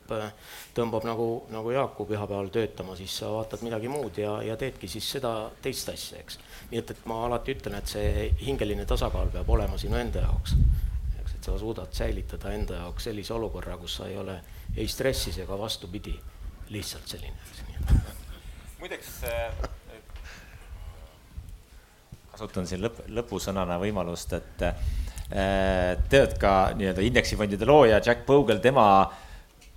[0.77, 5.07] tõmbab nagu, nagu Jaaku pühapäeval töötama, siis sa vaatad midagi muud ja, ja teedki siis
[5.17, 6.39] seda teist asja, eks.
[6.71, 10.55] nii et, et ma alati ütlen, et see hingeline tasakaal peab olema sinu enda jaoks.
[11.21, 14.39] eks, et sa suudad säilitada enda jaoks sellise olukorra, kus sa ei ole
[14.75, 16.15] ei stressis ega vastupidi,
[16.73, 18.01] lihtsalt selline.
[18.79, 19.21] muideks
[22.41, 28.85] kasutan siin lõpp, lõpusõnana võimalust, et äh, tead ka nii-öelda indeksifondide looja Jack Bogle, tema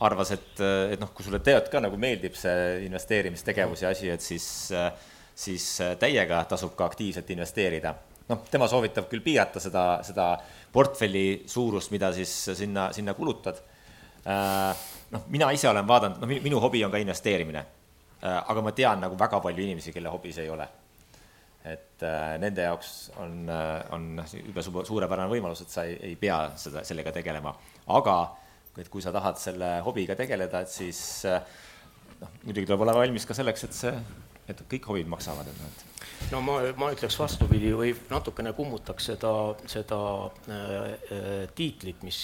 [0.05, 0.63] arvas, et,
[0.93, 4.47] et noh, kui sulle tead ka nagu meeldib see investeerimistegevus ja asi, et siis,
[5.45, 5.69] siis
[6.01, 7.95] täiega tasub ka aktiivselt investeerida.
[8.29, 10.33] noh, tema soovitab küll piirata seda, seda
[10.73, 13.63] portfelli suurust, mida siis sinna, sinna kulutad.
[15.11, 17.65] noh, mina ise olen vaadanud, noh, minu hobi on ka investeerimine.
[18.25, 20.69] aga ma tean nagu väga palju inimesi, kelle hobi see ei ole.
[21.65, 22.05] Et
[22.43, 22.91] nende jaoks
[23.23, 23.49] on,
[23.97, 27.55] on jube suurepärane võimalus, et sa ei, ei pea seda, sellega tegelema,
[27.97, 28.19] aga
[28.77, 33.37] et kui sa tahad selle hobiga tegeleda, et siis noh, muidugi tuleb olla valmis ka
[33.39, 33.95] selleks, et see,
[34.51, 35.94] et kõik hobid maksavad, et noh, et
[36.33, 39.33] no ma, ma ütleks vastupidi või natukene kummutaks seda,
[39.71, 42.21] seda äh, äh, tiitlit, mis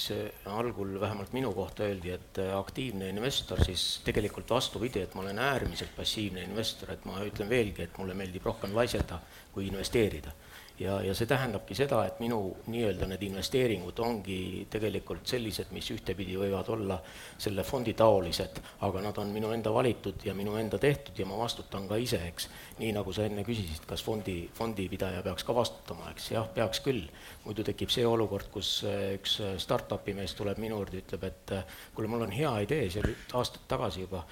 [0.51, 5.41] algul vähemalt minu kohta öeldi, et äh, aktiivne investor, siis tegelikult vastupidi, et ma olen
[5.45, 9.20] äärmiselt passiivne investor, et ma ütlen veelgi, et mulle meeldib rohkem laiseda
[9.55, 10.35] kui investeerida
[10.81, 12.39] ja, ja see tähendabki seda, et minu
[12.72, 14.39] nii-öelda need investeeringud ongi
[14.72, 16.97] tegelikult sellised, mis ühtepidi võivad olla
[17.41, 21.39] selle fondi taolised, aga nad on minu enda valitud ja minu enda tehtud ja ma
[21.41, 22.49] vastutan ka ise, eks.
[22.81, 27.05] nii nagu sa enne küsisid, kas fondi, fondipidaja peaks ka vastutama, eks, jah, peaks küll.
[27.45, 31.55] muidu tekib see olukord, kus äh, üks äh, startup'i mees tuleb minu juurde, ütleb, et
[31.59, 34.24] äh, kuule, mul on hea idee, see oli aastaid tagasi juba,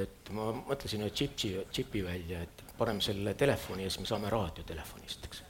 [0.00, 4.32] et ma mõtlesin ühe džipi, džipi välja, et paneme selle telefoni ja siis me saame
[4.32, 5.49] raadiotelefonist, eks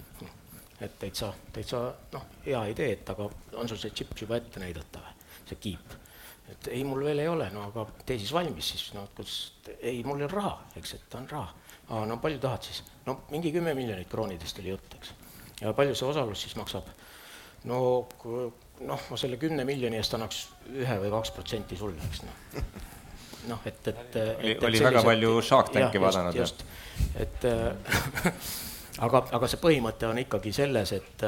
[0.80, 1.80] et täitsa, täitsa
[2.12, 3.26] noh, hea idee, et aga
[3.60, 5.96] on sul see džipp juba ette näidata või, see kiip?
[6.50, 9.36] et ei, mul veel ei ole, no aga tee siis valmis siis, no kus,
[9.78, 11.52] ei, mul ei ole raha, eks, et on raha.
[11.90, 12.82] aa, no palju tahad siis?
[13.06, 15.12] no mingi kümme miljonit kroonidest oli jutt, eks.
[15.60, 16.88] ja palju see osalus siis maksab?
[17.70, 17.82] no
[18.80, 22.64] noh, ma selle kümne miljoni eest annaks ühe või kaks protsenti sulle, eks noh.
[23.52, 24.18] noh, et, et, et.
[24.40, 26.40] oli, oli väga palju Shark Tanki vaadanud.
[26.40, 26.64] just,
[27.20, 27.46] et
[29.04, 31.24] aga, aga see põhimõte on ikkagi selles, et,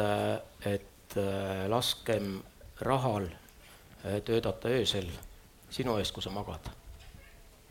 [0.69, 2.37] et äh, laskem
[2.85, 5.09] rahal äh, töötada öösel
[5.73, 6.71] sinu eest, kui sa magad.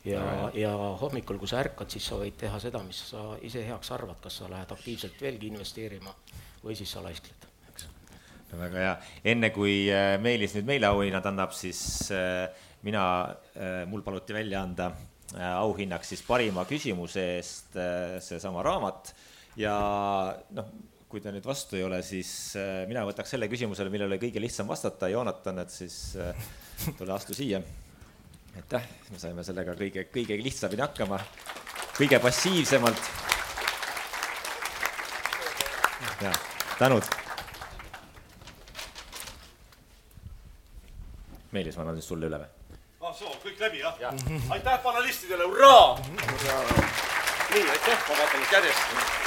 [0.06, 0.72] ja, ja
[1.02, 4.39] hommikul, kui sa ärkad, siis sa võid teha seda, mis sa ise heaks arvad, kas
[4.41, 6.14] sa lähed aktiivselt veelgi investeerima
[6.64, 7.86] või siis sa laiskled, eks.
[8.49, 8.95] no väga hea,
[9.36, 12.10] enne kui äh, Meelis nüüd meile auhinnad annab, siis
[12.82, 13.04] mina,
[13.86, 14.88] mul paluti välja anda
[15.38, 17.78] auhinnaks siis parima küsimuse eest
[18.26, 19.14] seesama raamat
[19.60, 19.76] ja
[20.56, 20.72] noh,
[21.12, 24.70] kui te nüüd vastu ei ole, siis äh, mina võtaks selle küsimusele, millele kõige lihtsam
[24.72, 26.52] vastata, Joonatan, et siis äh,
[26.99, 27.62] tule astu siia.
[28.56, 31.20] aitäh, me saime sellega kõige, kõige lihtsamini hakkama,
[31.97, 33.12] kõige passiivsemalt.
[36.22, 36.32] ja,
[36.80, 37.04] tänud.
[41.52, 42.78] Meelis, ma annan siis sulle üle või?
[43.02, 44.14] ah soo, kõik läbi jah ja.?
[44.56, 45.97] aitäh panelistidele, hurraa!
[47.52, 49.21] nii, aitäh, ma vaatan nüüd järjest.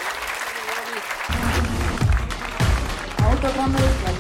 [3.45, 4.14] programları izleyin.